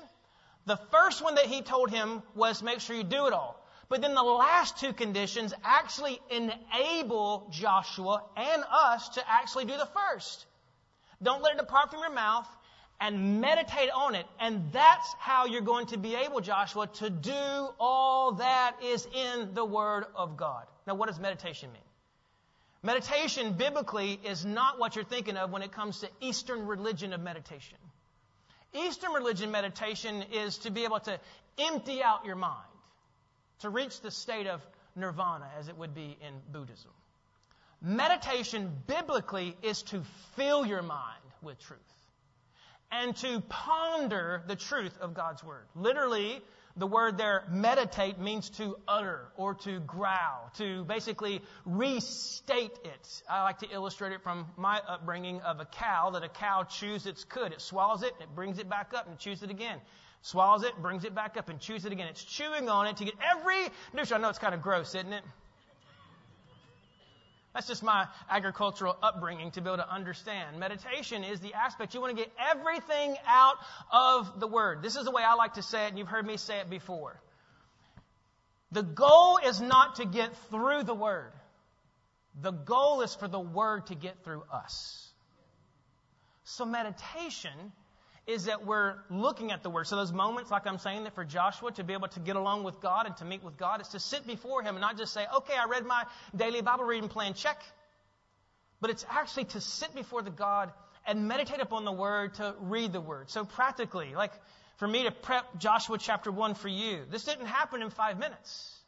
[0.67, 3.59] The first one that he told him was make sure you do it all.
[3.89, 9.89] But then the last two conditions actually enable Joshua and us to actually do the
[9.95, 10.47] first.
[11.23, 12.49] Don't let it depart from your mouth
[13.01, 14.27] and meditate on it.
[14.41, 19.53] And that's how you're going to be able, Joshua, to do all that is in
[19.55, 20.67] the Word of God.
[20.87, 21.83] Now, what does meditation mean?
[22.83, 27.21] Meditation biblically is not what you're thinking of when it comes to Eastern religion of
[27.21, 27.79] meditation.
[28.75, 31.19] Eastern religion meditation is to be able to
[31.59, 32.57] empty out your mind,
[33.61, 34.61] to reach the state of
[34.97, 36.91] nirvana, as it would be in Buddhism.
[37.81, 40.03] Meditation biblically is to
[40.37, 41.81] fill your mind with truth
[42.91, 45.65] and to ponder the truth of God's Word.
[45.75, 46.43] Literally,
[46.77, 53.23] the word there, meditate, means to utter or to growl, to basically restate it.
[53.29, 57.07] I like to illustrate it from my upbringing of a cow, that a cow chews
[57.07, 57.53] its cud.
[57.53, 59.79] It swallows it, it brings it back up and chews it again.
[60.23, 62.07] Swallows it, brings it back up and chews it again.
[62.09, 64.13] It's chewing on it to get every nutrient.
[64.13, 65.25] I know it's kind of gross, isn't it?
[67.55, 70.59] That's just my agricultural upbringing to be able to understand.
[70.59, 73.57] Meditation is the aspect you want to get everything out
[73.93, 74.83] of the Word.
[74.83, 76.71] This is the way I like to say it, and you've heard me say it
[76.71, 77.21] before.
[78.71, 81.33] The goal is not to get through the Word.
[82.41, 85.11] The goal is for the Word to get through us.
[86.45, 87.73] So meditation
[88.27, 89.87] is that we're looking at the Word.
[89.87, 92.63] So those moments, like I'm saying, that for Joshua to be able to get along
[92.63, 95.13] with God and to meet with God is to sit before Him and not just
[95.13, 96.05] say, okay, I read my
[96.35, 97.61] daily Bible reading plan, check.
[98.81, 100.73] But it's actually to sit before the God
[101.07, 103.29] and meditate upon the Word, to read the Word.
[103.29, 104.33] So practically, like
[104.77, 108.82] for me to prep Joshua chapter 1 for you, this didn't happen in five minutes.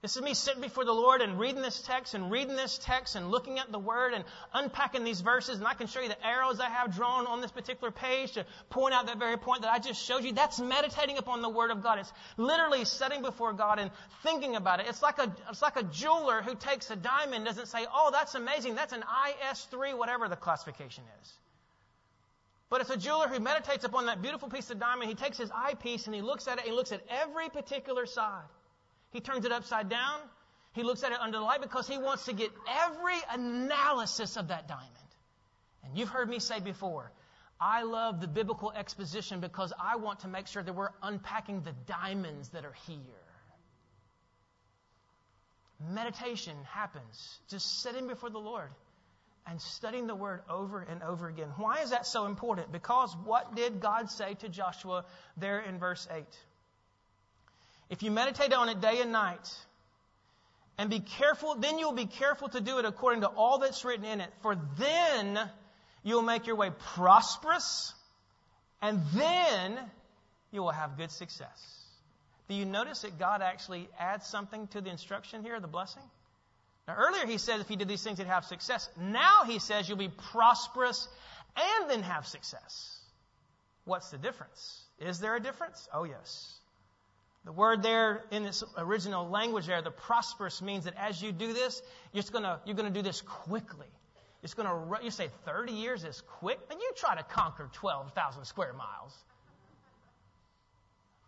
[0.00, 3.16] This is me sitting before the Lord and reading this text and reading this text
[3.16, 4.24] and looking at the Word and
[4.54, 5.58] unpacking these verses.
[5.58, 8.46] And I can show you the arrows I have drawn on this particular page to
[8.70, 10.32] point out that very point that I just showed you.
[10.32, 11.98] That's meditating upon the Word of God.
[11.98, 13.90] It's literally sitting before God and
[14.22, 14.86] thinking about it.
[14.88, 18.36] It's like a, it's like a jeweler who takes a diamond doesn't say, oh, that's
[18.36, 18.76] amazing.
[18.76, 21.32] That's an IS3, whatever the classification is.
[22.70, 25.08] But it's a jeweler who meditates upon that beautiful piece of diamond.
[25.08, 28.06] He takes his eyepiece and he looks at it and he looks at every particular
[28.06, 28.44] side.
[29.10, 30.20] He turns it upside down.
[30.72, 34.48] He looks at it under the light because he wants to get every analysis of
[34.48, 34.92] that diamond.
[35.84, 37.10] And you've heard me say before,
[37.60, 41.72] I love the biblical exposition because I want to make sure that we're unpacking the
[41.86, 42.98] diamonds that are here.
[45.92, 48.70] Meditation happens just sitting before the Lord
[49.46, 51.48] and studying the word over and over again.
[51.56, 52.70] Why is that so important?
[52.70, 55.04] Because what did God say to Joshua
[55.36, 56.24] there in verse 8?
[57.90, 59.48] If you meditate on it day and night,
[60.76, 64.04] and be careful, then you'll be careful to do it according to all that's written
[64.04, 64.30] in it.
[64.42, 65.38] For then
[66.04, 67.92] you'll make your way prosperous,
[68.80, 69.78] and then
[70.52, 71.84] you will have good success.
[72.48, 76.02] Do you notice that God actually adds something to the instruction here, the blessing?
[76.86, 78.88] Now, earlier he said if you did these things, you'd have success.
[78.98, 81.06] Now he says you'll be prosperous
[81.56, 82.98] and then have success.
[83.84, 84.82] What's the difference?
[84.98, 85.86] Is there a difference?
[85.92, 86.58] Oh, yes.
[87.48, 91.54] The word there in its original language there, the prosperous means that as you do
[91.54, 91.80] this,
[92.12, 93.86] you're gonna you're gonna do this quickly.
[94.42, 98.74] It's gonna you say 30 years is quick, and you try to conquer 12,000 square
[98.74, 99.16] miles.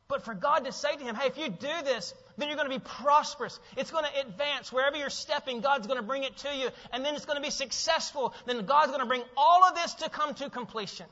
[0.08, 2.68] But for God to say to him, hey, if you do this, then you're going
[2.68, 3.58] to be prosperous.
[3.76, 4.72] It's going to advance.
[4.72, 6.68] Wherever you're stepping, God's going to bring it to you.
[6.92, 8.34] And then it's going to be successful.
[8.44, 11.06] Then God's going to bring all of this to come to completion.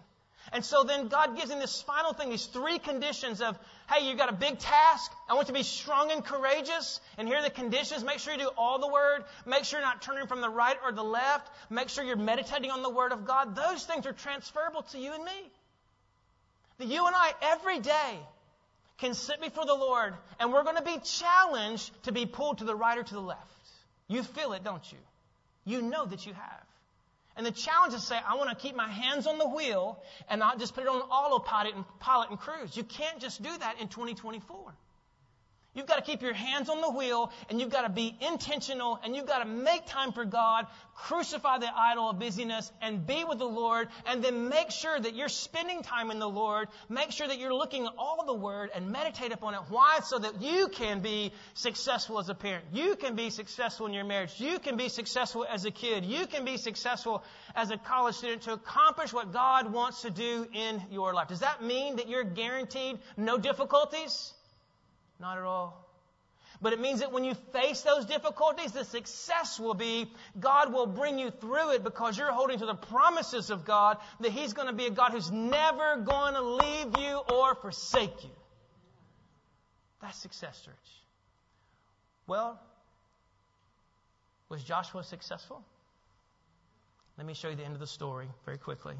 [0.53, 3.59] And so then God gives him this final thing, these three conditions of,
[3.90, 5.12] hey, you've got a big task.
[5.28, 7.01] I want you to be strong and courageous.
[7.18, 8.03] And here are the conditions.
[8.05, 9.24] Make sure you do all the word.
[9.46, 11.51] Make sure you're not turning from the right or the left.
[11.70, 13.55] Make sure you're meditating on the word of God.
[13.55, 15.51] Those things are transferable to you and me.
[16.78, 18.18] That you and I every day
[18.99, 22.64] can sit before the Lord and we're going to be challenged to be pulled to
[22.64, 23.42] the right or to the left.
[24.09, 24.99] You feel it, don't you?
[25.64, 26.67] You know that you have.
[27.39, 30.03] And the challenge is to say, I want to keep my hands on the wheel
[30.28, 32.76] and not just put it on autopilot and pilot and cruise.
[32.76, 34.74] You can't just do that in 2024.
[35.79, 38.99] You've got to keep your hands on the wheel and you've got to be intentional
[39.05, 43.22] and you've got to make time for God, crucify the idol of busyness and be
[43.22, 46.66] with the Lord and then make sure that you're spending time in the Lord.
[46.89, 49.61] Make sure that you're looking at all the Word and meditate upon it.
[49.68, 50.01] Why?
[50.03, 52.64] So that you can be successful as a parent.
[52.72, 54.35] You can be successful in your marriage.
[54.39, 56.05] You can be successful as a kid.
[56.05, 57.22] You can be successful
[57.55, 61.29] as a college student to accomplish what God wants to do in your life.
[61.29, 64.35] Does that mean that you're guaranteed no difficulties?
[65.20, 65.84] Not at all.
[66.60, 70.86] But it means that when you face those difficulties, the success will be God will
[70.86, 74.66] bring you through it because you're holding to the promises of God that He's going
[74.66, 78.30] to be a God who's never going to leave you or forsake you.
[80.02, 80.74] That's success, church.
[82.26, 82.60] Well,
[84.48, 85.62] was Joshua successful?
[87.16, 88.94] Let me show you the end of the story very quickly.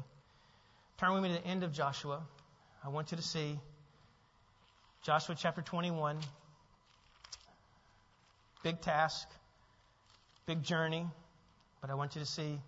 [0.97, 2.21] Turn with me to the end of Joshua.
[2.83, 3.59] I want you to see
[5.03, 6.19] Joshua chapter 21.
[8.63, 9.27] Big task,
[10.45, 11.05] big journey,
[11.79, 12.59] but I want you to see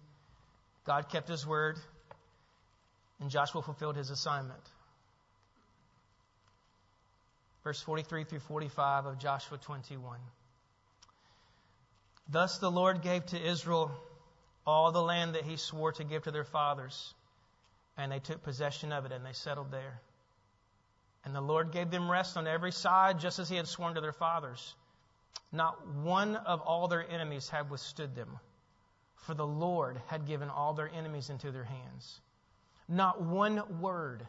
[0.86, 1.78] God kept his word
[3.20, 4.62] and Joshua fulfilled his assignment.
[7.64, 10.20] Verse 43 through 45 of Joshua 21.
[12.30, 13.92] Thus the Lord gave to Israel
[14.66, 17.14] all the land that he swore to give to their fathers,
[17.98, 20.02] and they took possession of it and they settled there.
[21.24, 24.02] And the Lord gave them rest on every side, just as He had sworn to
[24.02, 24.76] their fathers.
[25.52, 28.40] Not one of all their enemies had withstood them,
[29.16, 32.22] for the Lord had given all their enemies into their hands.
[32.88, 34.26] Not one word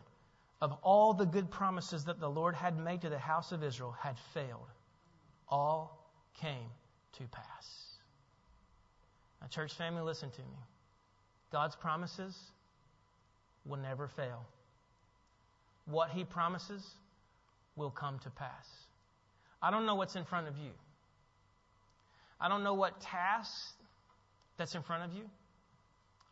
[0.61, 3.93] of all the good promises that the Lord had made to the house of Israel
[3.99, 4.69] had failed.
[5.49, 5.99] All
[6.35, 6.69] came
[7.19, 7.99] to pass.
[9.41, 10.59] Now, church family, listen to me.
[11.51, 12.39] God's promises
[13.65, 14.47] will never fail
[15.87, 16.85] what he promises
[17.77, 18.67] will come to pass.
[19.61, 20.71] I don't know what's in front of you.
[22.41, 23.75] I don't know what task
[24.57, 25.25] that's in front of you.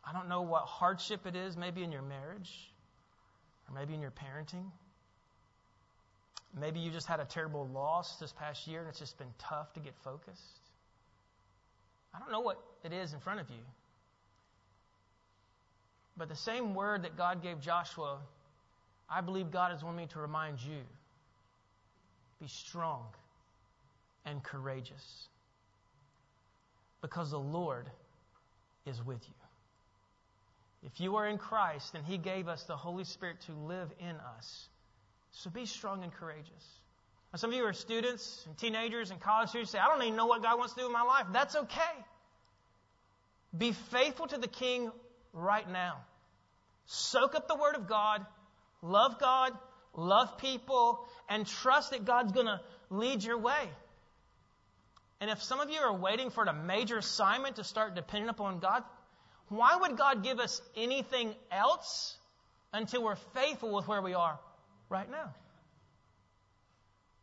[0.03, 2.71] I don't know what hardship it is, maybe in your marriage,
[3.67, 4.65] or maybe in your parenting.
[6.59, 9.71] Maybe you just had a terrible loss this past year and it's just been tough
[9.73, 10.59] to get focused.
[12.13, 13.63] I don't know what it is in front of you.
[16.17, 18.19] But the same word that God gave Joshua
[19.11, 20.79] I believe God is wanting me to remind you
[22.39, 23.03] be strong
[24.25, 25.27] and courageous
[27.01, 27.87] because the Lord
[28.85, 29.33] is with you.
[30.83, 34.15] If you are in Christ, then He gave us the Holy Spirit to live in
[34.37, 34.69] us.
[35.31, 36.65] So be strong and courageous.
[37.31, 40.15] Now, some of you are students and teenagers and college students say, I don't even
[40.15, 41.27] know what God wants to do in my life.
[41.31, 41.79] That's okay.
[43.57, 44.91] Be faithful to the King
[45.33, 45.97] right now.
[46.85, 48.25] Soak up the Word of God
[48.81, 49.53] Love God,
[49.95, 52.59] love people, and trust that God's going to
[52.89, 53.69] lead your way.
[55.19, 58.59] And if some of you are waiting for a major assignment to start depending upon
[58.59, 58.83] God,
[59.49, 62.17] why would God give us anything else
[62.73, 64.39] until we're faithful with where we are
[64.89, 65.33] right now?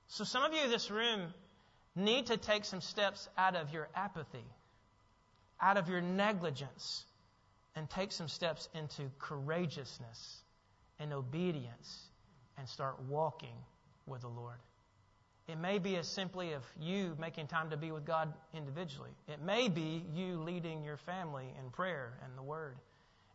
[0.06, 1.34] So some of you in this room
[1.96, 4.44] need to take some steps out of your apathy,
[5.60, 7.04] out of your negligence,
[7.74, 10.42] and take some steps into courageousness
[11.00, 12.08] and obedience
[12.56, 13.54] and start walking
[14.06, 14.58] with the Lord.
[15.48, 19.10] It may be as simply of you making time to be with God individually.
[19.28, 22.76] It may be you leading your family in prayer and the Word.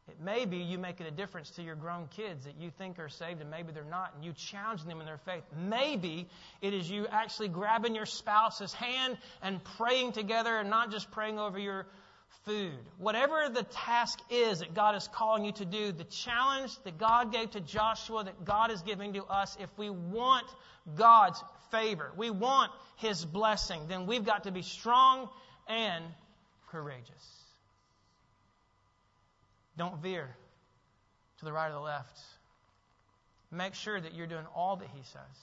[0.07, 3.07] It may be you making a difference to your grown kids that you think are
[3.07, 5.43] saved and maybe they're not, and you challenging them in their faith.
[5.57, 6.27] Maybe
[6.61, 11.39] it is you actually grabbing your spouse's hand and praying together and not just praying
[11.39, 11.87] over your
[12.45, 12.77] food.
[12.97, 17.31] Whatever the task is that God is calling you to do, the challenge that God
[17.31, 20.45] gave to Joshua, that God is giving to us, if we want
[20.95, 25.29] God's favor, we want His blessing, then we've got to be strong
[25.67, 26.03] and
[26.69, 27.43] courageous.
[29.77, 30.35] Don't veer
[31.39, 32.19] to the right or the left.
[33.51, 35.39] Make sure that you're doing all that He says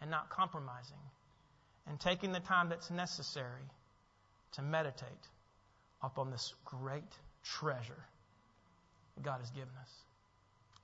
[0.00, 0.98] and not compromising
[1.86, 3.62] and taking the time that's necessary
[4.52, 5.08] to meditate
[6.02, 7.02] upon this great
[7.42, 8.04] treasure
[9.14, 9.90] that God has given us.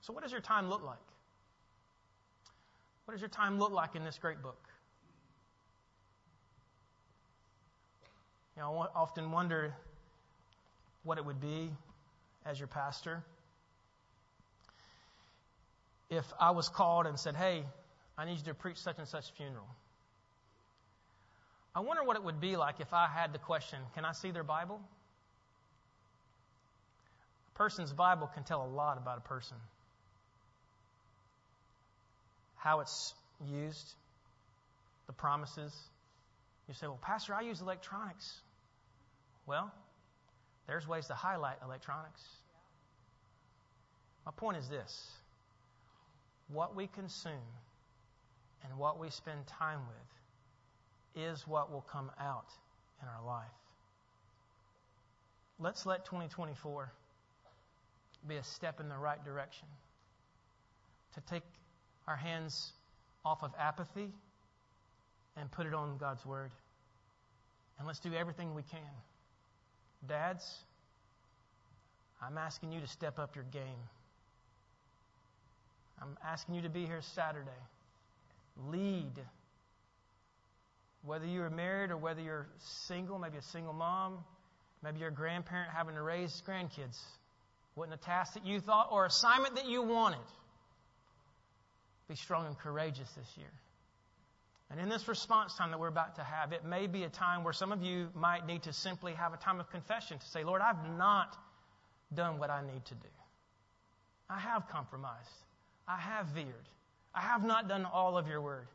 [0.01, 0.97] So, what does your time look like?
[3.05, 4.69] What does your time look like in this great book?
[8.57, 9.75] You know, I often wonder
[11.05, 11.71] what it would be
[12.45, 13.23] as your pastor
[16.11, 17.65] if I was called and said, Hey,
[18.17, 19.69] I need you to preach such and such funeral.
[21.75, 24.31] I wonder what it would be like if I had the question, Can I see
[24.31, 24.81] their Bible?
[27.59, 29.57] Person's Bible can tell a lot about a person.
[32.55, 33.15] How it's
[33.51, 33.95] used,
[35.09, 35.75] the promises.
[36.69, 38.41] You say, well, Pastor, I use electronics.
[39.47, 39.73] Well,
[40.69, 42.23] there's ways to highlight electronics.
[44.25, 45.09] My point is this
[46.49, 47.33] what we consume
[48.65, 52.47] and what we spend time with is what will come out
[53.03, 53.47] in our life.
[55.59, 56.93] Let's let 2024
[58.29, 59.67] be a step in the right direction
[61.15, 61.43] to take
[62.07, 62.73] our hands
[63.25, 64.09] off of apathy
[65.37, 66.51] and put it on God's Word.
[67.79, 68.81] And let's do everything we can.
[70.09, 70.45] Dads,
[72.23, 73.83] I'm asking you to step up your game.
[76.01, 77.51] I'm asking you to be here Saturday.
[78.69, 79.13] Lead.
[81.05, 84.19] Whether you are married or whether you're single, maybe a single mom,
[84.83, 86.99] maybe you're a grandparent having to raise grandkids.
[87.79, 90.19] Wasn't a task that you thought or assignment that you wanted.
[92.09, 93.53] Be strong and courageous this year.
[94.71, 97.45] And in this response time that we're about to have, it may be a time
[97.45, 100.43] where some of you might need to simply have a time of confession to say,
[100.43, 101.37] Lord, I've not
[102.13, 103.09] done what I need to do.
[104.29, 105.31] I have compromised.
[105.87, 106.69] I have veered.
[107.15, 108.67] I have not done all of your word.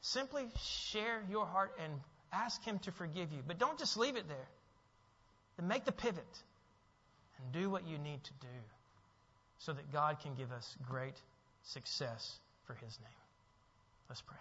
[0.00, 0.48] Simply
[0.90, 1.92] share your heart and
[2.32, 3.38] ask Him to forgive you.
[3.46, 4.48] But don't just leave it there.
[5.56, 6.42] Then make the pivot
[7.52, 8.58] do what you need to do
[9.58, 11.14] so that God can give us great
[11.62, 13.18] success for His name.
[14.08, 14.36] Let's pray.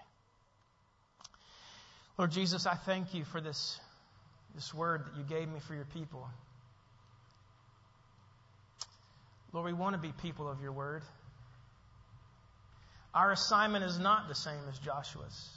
[2.18, 3.80] Lord Jesus, I thank you for this,
[4.56, 6.28] this word that you gave me for your people.
[9.54, 11.04] Lord, we want to be people of your word.
[13.14, 15.49] Our assignment is not the same as Joshua's.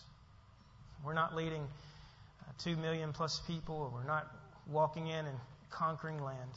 [1.05, 4.27] We're not leading uh, two million plus people, we're not
[4.67, 5.39] walking in and
[5.71, 6.51] conquering land.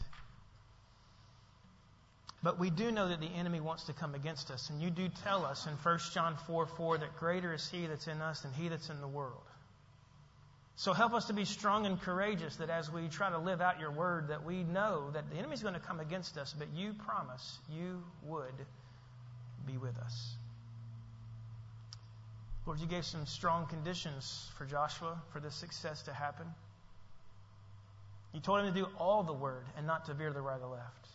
[2.43, 4.69] But we do know that the enemy wants to come against us.
[4.69, 8.07] And you do tell us in 1 John 4 4 that greater is he that's
[8.07, 9.41] in us than he that's in the world.
[10.75, 13.79] So help us to be strong and courageous that as we try to live out
[13.79, 16.93] your word, that we know that the enemy's going to come against us, but you
[16.93, 18.53] promise you would
[19.65, 20.35] be with us.
[22.67, 26.45] Lord, you gave some strong conditions for Joshua for this success to happen.
[28.33, 30.61] You told him to do all the word and not to veer to the right
[30.61, 31.07] or left.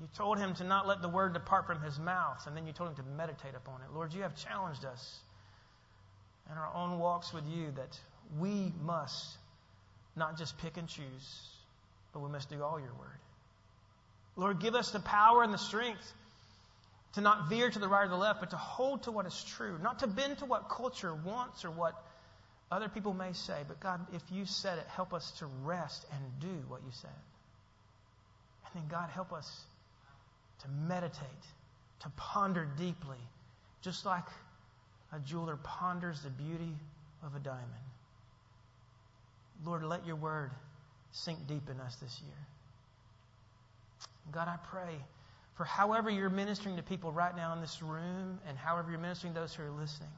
[0.00, 2.72] You told him to not let the word depart from his mouth, and then you
[2.72, 3.94] told him to meditate upon it.
[3.94, 5.20] Lord, you have challenged us
[6.50, 7.98] in our own walks with you that
[8.38, 9.36] we must
[10.14, 11.50] not just pick and choose,
[12.12, 13.18] but we must do all your word.
[14.36, 16.12] Lord, give us the power and the strength
[17.14, 19.44] to not veer to the right or the left, but to hold to what is
[19.56, 21.94] true, not to bend to what culture wants or what
[22.70, 23.62] other people may say.
[23.66, 27.10] But God, if you said it, help us to rest and do what you said.
[28.66, 29.64] And then, God, help us
[30.62, 31.44] to meditate,
[32.00, 33.18] to ponder deeply,
[33.82, 34.24] just like
[35.12, 36.74] a jeweler ponders the beauty
[37.24, 37.66] of a diamond.
[39.64, 40.50] Lord, let your word
[41.12, 42.36] sink deep in us this year.
[44.32, 44.96] God, I pray
[45.54, 49.32] for however you're ministering to people right now in this room and however you're ministering
[49.34, 50.10] to those who are listening.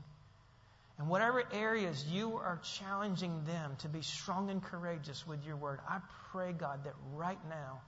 [0.99, 5.79] And whatever areas you are challenging them to be strong and courageous with your word,
[5.89, 5.99] I
[6.33, 7.81] pray, God, that right now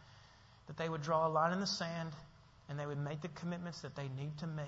[0.68, 2.12] that they would draw a line in the sand
[2.70, 4.66] and they would make the commitments that they need to make.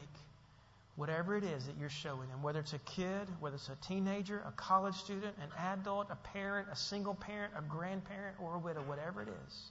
[0.96, 4.42] Whatever it is that you're showing them, whether it's a kid, whether it's a teenager,
[4.46, 8.82] a college student, an adult, a parent, a single parent, a grandparent, or a widow,
[8.82, 9.62] whatever it is.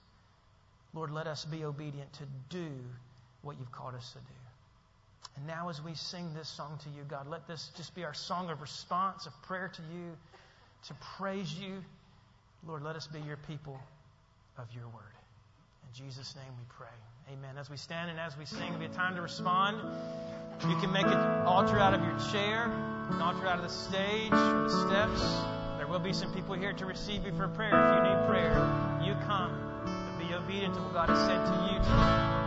[0.93, 2.69] Lord, let us be obedient to do
[3.43, 4.25] what you've called us to do.
[5.37, 8.13] And now, as we sing this song to you, God, let this just be our
[8.13, 10.17] song of response, of prayer to you,
[10.87, 11.83] to praise you.
[12.67, 13.79] Lord, let us be your people
[14.57, 15.15] of your word.
[15.83, 17.10] In Jesus' name we pray.
[17.31, 17.57] Amen.
[17.57, 19.77] As we stand and as we sing, it'll be a time to respond.
[20.67, 24.33] You can make an altar out of your chair, an altar out of the stage
[24.33, 25.21] or the steps.
[25.77, 27.71] There will be some people here to receive you for prayer.
[27.71, 28.51] If you need prayer,
[29.01, 29.55] you come.
[29.85, 32.40] But be obedient to what God has said to you today.